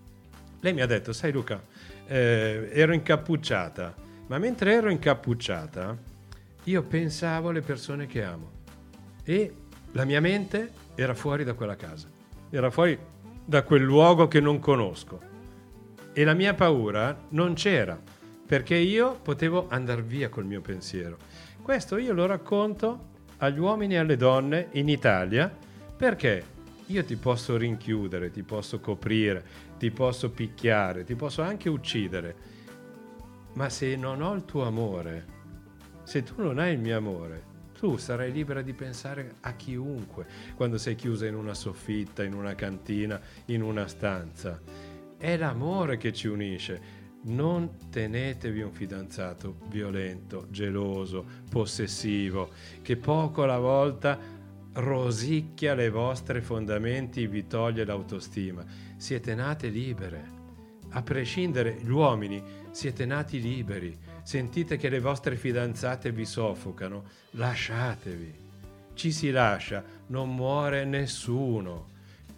lei 0.63 0.73
mi 0.73 0.81
ha 0.81 0.87
detto, 0.87 1.13
sai 1.13 1.33
Luca, 1.33 1.61
eh, 2.07 2.71
ero 2.73 2.95
incappucciata, 2.95 3.95
ma 4.29 4.39
mentre 4.39 4.75
ero 4.75 4.91
incappucciata 4.91 5.99
io 6.65 6.83
pensavo 6.85 7.49
alle 7.49 7.63
persone 7.63 8.07
che 8.07 8.23
amo 8.23 8.51
e 9.25 9.53
la 9.91 10.05
mia 10.05 10.21
mente 10.21 10.71
era 10.95 11.15
fuori 11.15 11.43
da 11.43 11.55
quella 11.55 11.75
casa, 11.75 12.09
era 12.49 12.71
fuori 12.71 12.97
da 13.45 13.65
quel 13.65 13.83
luogo 13.83 14.29
che 14.29 14.39
non 14.39 14.61
conosco 14.61 15.21
e 16.13 16.23
la 16.23 16.35
mia 16.35 16.55
paura 16.55 17.27
non 17.31 17.55
c'era 17.55 18.01
perché 18.47 18.77
io 18.77 19.19
potevo 19.21 19.67
andare 19.69 20.03
via 20.03 20.29
col 20.29 20.45
mio 20.45 20.61
pensiero. 20.61 21.17
Questo 21.61 21.97
io 21.97 22.13
lo 22.13 22.27
racconto 22.27 23.11
agli 23.39 23.59
uomini 23.59 23.95
e 23.95 23.99
alle 23.99 24.17
donne 24.17 24.69
in 24.73 24.89
Italia 24.89 25.53
perché 25.97 26.51
io 26.87 27.05
ti 27.05 27.17
posso 27.17 27.57
rinchiudere, 27.57 28.31
ti 28.31 28.43
posso 28.43 28.79
coprire, 28.79 29.45
ti 29.83 29.91
posso 29.91 30.31
picchiare, 30.31 31.03
ti 31.03 31.17
posso 31.17 31.43
anche 31.43 31.69
uccidere, 31.69 32.37
ma 33.55 33.69
se 33.69 33.97
non 33.97 34.23
ho 34.23 34.33
il 34.33 34.45
tuo 34.45 34.65
amore, 34.65 35.27
se 36.05 36.23
tu 36.23 36.35
non 36.41 36.61
hai 36.61 36.75
il 36.75 36.79
mio 36.79 36.97
amore, 36.97 37.43
tu 37.77 37.97
sarai 37.97 38.31
libera 38.31 38.63
di 38.63 38.75
pensare 38.75 39.39
a 39.41 39.55
chiunque 39.55 40.25
quando 40.55 40.79
sei 40.79 40.95
chiusa 40.95 41.27
in 41.27 41.35
una 41.35 41.53
soffitta, 41.53 42.23
in 42.23 42.35
una 42.35 42.55
cantina, 42.55 43.21
in 43.47 43.61
una 43.61 43.89
stanza. 43.89 44.61
È 45.19 45.37
l'amore 45.37 45.97
che 45.97 46.13
ci 46.13 46.29
unisce. 46.29 47.01
Non 47.23 47.79
tenetevi 47.91 48.63
un 48.63 48.71
fidanzato 48.71 49.57
violento, 49.67 50.47
geloso, 50.49 51.27
possessivo, 51.51 52.51
che 52.83 52.97
poco 52.97 53.43
alla 53.43 53.59
volta 53.59 54.17
rosicchia 54.75 55.75
le 55.75 55.91
vostre 55.91 56.41
fondamenti, 56.41 57.27
vi 57.27 57.47
toglie 57.47 57.85
l'autostima. 57.85 58.65
Siete 58.97 59.35
nate 59.35 59.69
libere. 59.69 60.41
A 60.91 61.03
prescindere, 61.03 61.79
gli 61.83 61.91
uomini, 61.91 62.43
siete 62.71 63.07
nati 63.07 63.41
liberi. 63.41 63.97
Sentite 64.23 64.77
che 64.77 64.89
le 64.89 65.01
vostre 65.01 65.37
fidanzate 65.37 66.13
vi 66.13 66.25
soffocano, 66.25 67.05
lasciatevi. 67.33 68.35
Ci 68.95 69.11
si 69.11 69.31
lascia, 69.31 69.83
non 70.09 70.35
muore 70.35 70.85
nessuno 70.85 71.91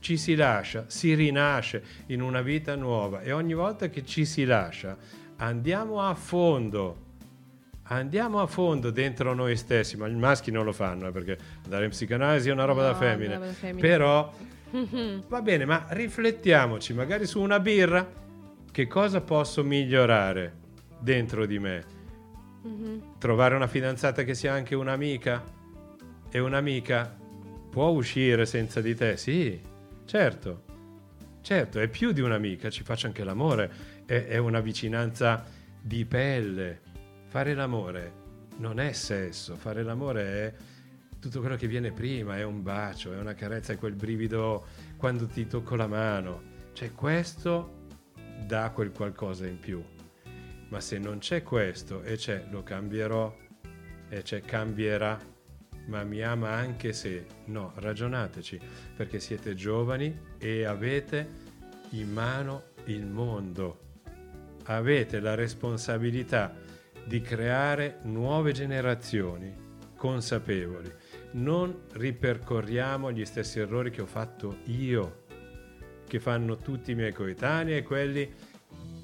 ci 0.04 0.18
si 0.18 0.34
lascia, 0.34 0.84
si 0.88 1.14
rinasce 1.14 1.82
in 2.08 2.20
una 2.20 2.42
vita 2.42 2.74
nuova 2.74 3.22
e 3.22 3.32
ogni 3.32 3.54
volta 3.54 3.88
che 3.88 4.04
ci 4.04 4.26
si 4.26 4.44
lascia 4.44 4.98
andiamo 5.36 6.00
a 6.00 6.14
fondo. 6.14 7.12
Andiamo 7.88 8.40
a 8.40 8.46
fondo 8.46 8.90
dentro 8.90 9.34
noi 9.34 9.56
stessi, 9.56 9.96
ma 9.96 10.08
i 10.08 10.14
maschi 10.14 10.50
non 10.50 10.64
lo 10.64 10.72
fanno 10.72 11.08
eh, 11.08 11.10
perché 11.12 11.36
andare 11.64 11.84
in 11.84 11.90
psicanalisi 11.90 12.48
è 12.48 12.52
una 12.52 12.64
roba 12.64 12.80
No, 12.82 12.86
da 12.88 12.94
femmine. 12.94 13.34
roba 13.34 13.46
da 13.46 13.52
femmine. 13.52 13.86
Però 13.86 14.32
va 15.28 15.42
bene, 15.42 15.64
ma 15.66 15.86
riflettiamoci 15.90 16.94
magari 16.94 17.26
su 17.26 17.40
una 17.40 17.60
birra. 17.60 18.22
Che 18.72 18.86
cosa 18.88 19.20
posso 19.20 19.62
migliorare 19.62 20.52
dentro 20.98 21.44
di 21.46 21.58
me? 21.58 21.84
Mhm. 22.62 23.02
Trovare 23.18 23.54
una 23.54 23.66
fidanzata 23.68 24.24
che 24.24 24.34
sia 24.34 24.52
anche 24.54 24.74
un'amica? 24.74 25.42
E 26.30 26.38
un'amica 26.40 27.16
può 27.70 27.88
uscire 27.90 28.46
senza 28.46 28.80
di 28.80 28.94
te? 28.96 29.16
Sì, 29.18 29.60
certo. 30.06 30.62
Certo, 31.42 31.78
è 31.78 31.88
più 31.88 32.12
di 32.12 32.22
un'amica, 32.22 32.70
ci 32.70 32.82
faccio 32.82 33.06
anche 33.06 33.22
l'amore, 33.22 33.70
è, 34.06 34.24
è 34.26 34.38
una 34.38 34.60
vicinanza 34.60 35.44
di 35.80 36.04
pelle. 36.06 36.80
Fare 37.34 37.54
l'amore 37.54 38.12
non 38.58 38.78
è 38.78 38.92
sesso, 38.92 39.56
fare 39.56 39.82
l'amore 39.82 40.22
è 40.22 40.54
tutto 41.18 41.40
quello 41.40 41.56
che 41.56 41.66
viene 41.66 41.90
prima, 41.90 42.36
è 42.36 42.44
un 42.44 42.62
bacio, 42.62 43.12
è 43.12 43.18
una 43.18 43.34
carezza, 43.34 43.72
è 43.72 43.76
quel 43.76 43.96
brivido 43.96 44.66
quando 44.96 45.26
ti 45.26 45.44
tocco 45.44 45.74
la 45.74 45.88
mano. 45.88 46.42
Cioè 46.74 46.92
questo 46.92 47.88
dà 48.46 48.70
quel 48.70 48.92
qualcosa 48.92 49.48
in 49.48 49.58
più. 49.58 49.82
Ma 50.68 50.78
se 50.78 50.98
non 50.98 51.18
c'è 51.18 51.42
questo 51.42 52.04
e 52.04 52.14
c'è 52.14 52.46
lo 52.50 52.62
cambierò 52.62 53.36
e 54.10 54.22
c'è 54.22 54.40
cambierà, 54.40 55.18
ma 55.88 56.04
mi 56.04 56.22
ama 56.22 56.50
anche 56.50 56.92
se 56.92 57.26
no, 57.46 57.72
ragionateci 57.74 58.60
perché 58.96 59.18
siete 59.18 59.56
giovani 59.56 60.36
e 60.38 60.62
avete 60.66 61.28
in 61.90 62.12
mano 62.12 62.66
il 62.84 63.04
mondo. 63.04 63.80
Avete 64.66 65.18
la 65.18 65.34
responsabilità 65.34 66.62
di 67.04 67.20
creare 67.20 67.98
nuove 68.02 68.52
generazioni 68.52 69.52
consapevoli. 69.96 70.92
Non 71.32 71.84
ripercorriamo 71.92 73.10
gli 73.10 73.24
stessi 73.24 73.58
errori 73.60 73.90
che 73.90 74.02
ho 74.02 74.06
fatto 74.06 74.58
io, 74.64 75.24
che 76.06 76.20
fanno 76.20 76.58
tutti 76.58 76.92
i 76.92 76.94
miei 76.94 77.12
coetanei 77.12 77.78
e 77.78 77.82
quelli 77.82 78.32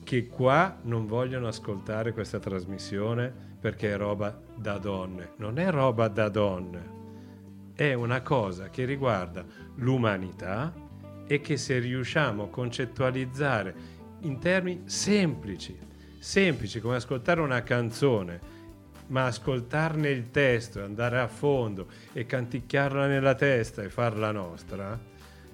che 0.04 0.26
qua 0.26 0.78
non 0.82 1.06
vogliono 1.06 1.48
ascoltare 1.48 2.12
questa 2.12 2.38
trasmissione 2.38 3.32
perché 3.60 3.92
è 3.92 3.96
roba 3.96 4.38
da 4.54 4.78
donne. 4.78 5.32
Non 5.36 5.58
è 5.58 5.70
roba 5.70 6.08
da 6.08 6.28
donne, 6.28 6.98
è 7.74 7.92
una 7.94 8.20
cosa 8.22 8.68
che 8.70 8.84
riguarda 8.84 9.44
l'umanità 9.76 10.72
e 11.26 11.40
che 11.40 11.56
se 11.56 11.78
riusciamo 11.78 12.44
a 12.44 12.48
concettualizzare 12.48 13.74
in 14.20 14.38
termini 14.38 14.82
semplici, 14.84 15.78
semplici 16.20 16.80
come 16.80 16.96
ascoltare 16.96 17.40
una 17.40 17.62
canzone, 17.62 18.38
ma 19.06 19.24
ascoltarne 19.24 20.10
il 20.10 20.30
testo, 20.30 20.84
andare 20.84 21.18
a 21.18 21.26
fondo 21.26 21.88
e 22.12 22.26
canticchiarla 22.26 23.06
nella 23.06 23.34
testa 23.34 23.82
e 23.82 23.88
farla 23.88 24.30
nostra, 24.30 24.98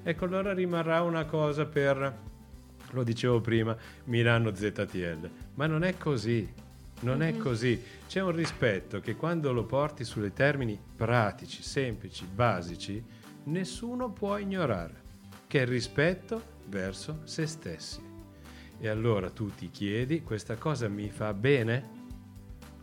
ecco 0.03 0.25
allora 0.25 0.53
rimarrà 0.53 1.03
una 1.03 1.25
cosa 1.25 1.67
per, 1.67 2.19
lo 2.91 3.03
dicevo 3.05 3.41
prima, 3.41 3.77
Milano 4.05 4.53
ZTL. 4.53 5.31
Ma 5.55 5.67
non 5.67 5.85
è 5.85 5.97
così, 5.97 6.53
non 7.01 7.23
è 7.23 7.37
così. 7.37 7.81
C'è 8.09 8.21
un 8.21 8.33
rispetto 8.33 9.01
che 9.01 9.15
quando 9.15 9.53
lo 9.53 9.65
porti 9.65 10.03
sulle 10.03 10.33
termini 10.33 10.79
pratici, 10.97 11.63
semplici, 11.63 12.27
basici, 12.27 13.03
nessuno 13.45 14.11
può 14.11 14.37
ignorare, 14.37 15.01
che 15.47 15.61
è 15.61 15.63
il 15.63 15.69
rispetto 15.69 16.43
verso 16.67 17.21
se 17.23 17.47
stessi. 17.47 18.16
E 18.79 18.89
allora 18.89 19.31
tu 19.31 19.51
ti 19.55 19.71
chiedi, 19.71 20.23
questa 20.23 20.57
cosa 20.57 20.89
mi 20.89 21.09
fa 21.09 21.33
bene 21.33 21.95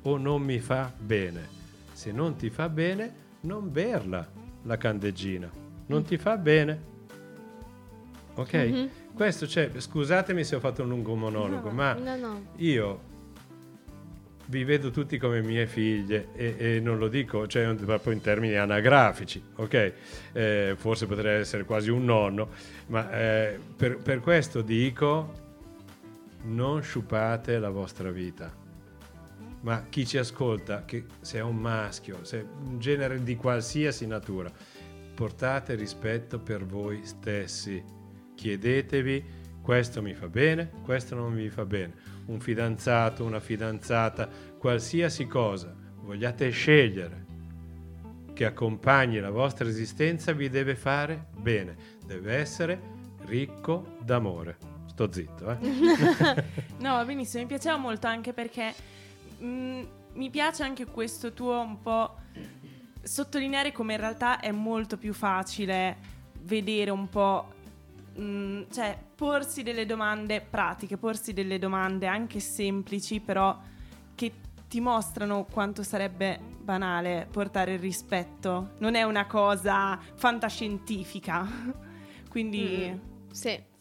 o 0.03 0.17
non 0.17 0.41
mi 0.41 0.59
fa 0.59 0.91
bene? 0.97 1.47
Se 1.93 2.11
non 2.11 2.35
ti 2.35 2.49
fa 2.49 2.67
bene, 2.69 3.13
non 3.41 3.71
berla 3.71 4.27
la 4.63 4.77
candeggina. 4.77 5.49
Non 5.85 6.03
ti 6.03 6.17
fa 6.17 6.37
bene. 6.37 6.91
Ok? 8.35 8.53
Mhm. 8.53 8.89
Questo 9.13 9.45
c'è, 9.45 9.69
scusatemi 9.75 10.43
se 10.43 10.55
ho 10.55 10.59
fatto 10.59 10.81
un 10.81 10.89
lungo 10.89 11.13
monologo, 11.15 11.69
ma 11.69 11.93
No, 11.93 12.15
no. 12.15 12.45
io 12.55 13.11
vi 14.47 14.63
vedo 14.63 14.89
tutti 14.89 15.19
come 15.19 15.41
mie 15.41 15.67
figlie 15.67 16.29
e, 16.33 16.55
e 16.57 16.79
non 16.79 16.97
lo 16.97 17.07
dico 17.07 17.45
cioè, 17.47 17.71
proprio 17.75 18.11
in 18.11 18.21
termini 18.21 18.55
anagrafici, 18.55 19.41
ok? 19.57 19.93
Eh, 20.33 20.73
forse 20.75 21.05
potrei 21.05 21.41
essere 21.41 21.63
quasi 21.63 21.91
un 21.91 22.03
nonno, 22.05 22.49
ma 22.87 23.11
eh, 23.11 23.59
per, 23.77 23.97
per 23.97 24.19
questo 24.19 24.61
dico 24.61 25.41
non 26.43 26.81
sciupate 26.81 27.59
la 27.59 27.69
vostra 27.69 28.11
vita. 28.11 28.51
Ma 29.61 29.85
chi 29.89 30.05
ci 30.05 30.17
ascolta, 30.17 30.83
che 30.85 31.05
se 31.21 31.37
è 31.37 31.41
un 31.41 31.55
maschio, 31.55 32.23
se 32.23 32.39
è 32.39 32.45
un 32.65 32.79
genere 32.79 33.23
di 33.23 33.35
qualsiasi 33.35 34.05
natura, 34.05 34.51
portate 35.15 35.75
rispetto 35.75 36.39
per 36.39 36.65
voi 36.65 37.05
stessi. 37.05 37.83
Chiedetevi 38.35 39.41
questo 39.61 40.01
mi 40.01 40.13
fa 40.13 40.27
bene, 40.27 40.71
questo 40.83 41.15
non 41.15 41.33
mi 41.33 41.49
fa 41.49 41.65
bene. 41.65 41.93
Un 42.25 42.41
fidanzato, 42.41 43.23
una 43.23 43.39
fidanzata, 43.39 44.29
qualsiasi 44.57 45.25
cosa 45.27 45.73
vogliate 46.01 46.49
scegliere 46.49 47.23
che 48.33 48.45
accompagni 48.45 49.19
la 49.19 49.29
vostra 49.29 49.67
esistenza 49.67 50.33
vi 50.33 50.49
deve 50.49 50.75
fare 50.75 51.27
bene, 51.37 51.75
deve 52.05 52.33
essere 52.33 52.81
ricco 53.25 53.95
d'amore. 54.03 54.72
Sto 54.93 55.11
zitto, 55.11 55.49
eh. 55.49 55.57
No, 56.77 56.93
va 56.93 57.05
benissimo, 57.05 57.41
mi 57.41 57.47
piaceva 57.47 57.77
molto 57.77 58.05
anche 58.05 58.31
perché 58.31 58.73
mh, 59.39 59.81
mi 60.13 60.29
piace 60.29 60.61
anche 60.61 60.85
questo 60.85 61.33
tuo 61.33 61.59
un 61.59 61.81
po' 61.81 62.15
sottolineare 63.01 63.71
come 63.71 63.93
in 63.93 63.99
realtà 63.99 64.39
è 64.39 64.51
molto 64.51 64.97
più 64.97 65.13
facile 65.13 65.97
vedere 66.41 66.91
un 66.91 67.09
po', 67.09 67.53
mh, 68.15 68.63
cioè 68.71 68.97
porsi 69.15 69.63
delle 69.63 69.87
domande 69.87 70.41
pratiche, 70.41 70.97
porsi 70.97 71.33
delle 71.33 71.57
domande 71.57 72.05
anche 72.05 72.39
semplici, 72.39 73.19
però 73.19 73.59
che 74.13 74.31
ti 74.67 74.79
mostrano 74.79 75.45
quanto 75.45 75.81
sarebbe 75.81 76.39
banale 76.61 77.27
portare 77.31 77.73
il 77.73 77.79
rispetto. 77.79 78.73
Non 78.77 78.95
è 78.95 79.03
una 79.03 79.25
cosa 79.25 79.99
fantascientifica. 80.15 81.47
Quindi... 82.29 82.91
Mm. 82.91 83.31
Sì. 83.31 83.71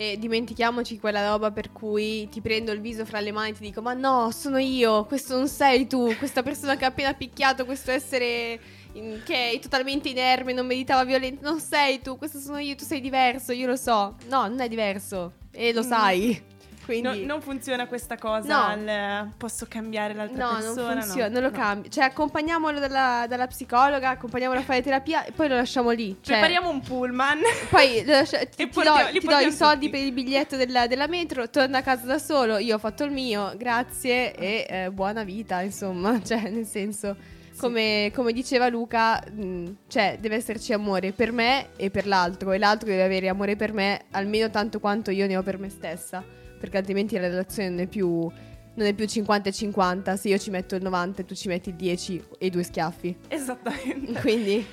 E 0.00 0.16
dimentichiamoci 0.18 0.98
quella 0.98 1.28
roba 1.28 1.50
per 1.50 1.72
cui 1.72 2.26
ti 2.30 2.40
prendo 2.40 2.72
il 2.72 2.80
viso 2.80 3.04
fra 3.04 3.20
le 3.20 3.32
mani 3.32 3.50
e 3.50 3.52
ti 3.52 3.60
dico: 3.60 3.82
Ma 3.82 3.92
no, 3.92 4.30
sono 4.30 4.56
io, 4.56 5.04
questo 5.04 5.36
non 5.36 5.46
sei 5.46 5.86
tu, 5.86 6.16
questa 6.16 6.42
persona 6.42 6.74
che 6.78 6.86
ha 6.86 6.88
appena 6.88 7.12
picchiato, 7.12 7.66
questo 7.66 7.90
essere 7.90 8.58
in- 8.94 9.20
che 9.22 9.50
è 9.50 9.58
totalmente 9.58 10.08
inerme, 10.08 10.54
non 10.54 10.64
meditava 10.64 11.04
violenza, 11.04 11.46
non 11.46 11.60
sei 11.60 12.00
tu, 12.00 12.16
questo 12.16 12.38
sono 12.38 12.56
io, 12.56 12.76
tu 12.76 12.84
sei 12.86 13.02
diverso, 13.02 13.52
io 13.52 13.66
lo 13.66 13.76
so. 13.76 14.16
No, 14.28 14.48
non 14.48 14.58
è 14.60 14.68
diverso 14.68 15.34
e 15.52 15.70
lo 15.74 15.82
Mm. 15.82 15.86
sai. 15.86 16.42
No, 17.00 17.10
Quindi 17.10 17.26
non 17.26 17.40
funziona 17.40 17.86
questa 17.86 18.16
cosa 18.16 18.48
No. 18.48 18.64
al 18.66 19.28
posso 19.36 19.66
cambiare 19.68 20.14
l'altra 20.14 20.44
No, 20.46 20.54
persona. 20.56 20.92
non 20.94 21.02
funziona, 21.02 21.28
no. 21.28 21.32
non 21.34 21.42
lo 21.42 21.50
No. 21.50 21.56
cambi. 21.62 21.90
Cioè, 21.90 22.04
accompagniamolo 22.04 22.78
dalla, 22.78 23.26
dalla 23.28 23.46
psicologa, 23.46 24.10
accompagniamolo 24.10 24.60
a 24.60 24.62
fare 24.62 24.82
terapia 24.82 25.24
e 25.24 25.32
poi 25.32 25.48
lo 25.48 25.56
lasciamo 25.56 25.90
lì. 25.90 26.16
Cioè, 26.20 26.38
Prepariamo 26.38 26.68
un 26.68 26.80
pullman. 26.80 27.38
Poi 27.68 28.02
lascia- 28.04 28.38
ti, 28.40 28.48
ti 28.56 28.66
portiamo- 28.66 28.98
do, 29.12 29.18
ti 29.18 29.26
do 29.26 29.38
i 29.38 29.52
soldi 29.52 29.86
tutti. 29.86 29.90
per 29.90 30.00
il 30.06 30.12
biglietto 30.12 30.56
della, 30.56 30.86
della 30.86 31.06
metro, 31.06 31.48
torna 31.50 31.78
a 31.78 31.82
casa 31.82 32.06
da 32.06 32.18
solo, 32.18 32.58
io 32.58 32.74
ho 32.74 32.78
fatto 32.78 33.04
il 33.04 33.10
mio, 33.12 33.52
grazie 33.56 34.34
e 34.34 34.66
eh, 34.68 34.90
buona 34.90 35.22
vita, 35.24 35.60
insomma, 35.60 36.20
cioè 36.24 36.48
nel 36.50 36.66
senso... 36.66 37.16
come, 37.60 38.10
come 38.14 38.32
diceva 38.32 38.68
Luca, 38.68 39.22
mh, 39.30 39.64
cioè 39.88 40.16
deve 40.18 40.36
esserci 40.36 40.72
amore 40.72 41.12
per 41.12 41.30
me 41.30 41.66
e 41.76 41.90
per 41.90 42.06
l'altro, 42.06 42.52
e 42.52 42.58
l'altro 42.58 42.88
deve 42.88 43.02
avere 43.02 43.28
amore 43.28 43.54
per 43.54 43.74
me 43.74 44.04
almeno 44.12 44.48
tanto 44.48 44.80
quanto 44.80 45.10
io 45.10 45.26
ne 45.26 45.36
ho 45.36 45.42
per 45.42 45.58
me 45.58 45.68
stessa, 45.68 46.24
perché 46.60 46.76
altrimenti 46.76 47.14
la 47.14 47.26
relazione 47.26 47.70
non 47.70 47.78
è 47.80 47.86
più, 47.86 48.30
non 48.74 48.86
è 48.86 48.92
più 48.92 49.06
50 49.06 49.48
e 49.48 49.52
50, 49.52 50.16
se 50.16 50.28
io 50.28 50.38
ci 50.38 50.50
metto 50.50 50.74
il 50.74 50.82
90 50.82 51.22
e 51.22 51.24
tu 51.24 51.34
ci 51.34 51.48
metti 51.48 51.70
il 51.70 51.74
10 51.74 52.24
e 52.38 52.50
due 52.50 52.62
schiaffi. 52.62 53.16
Esattamente. 53.28 54.20
Quindi 54.20 54.64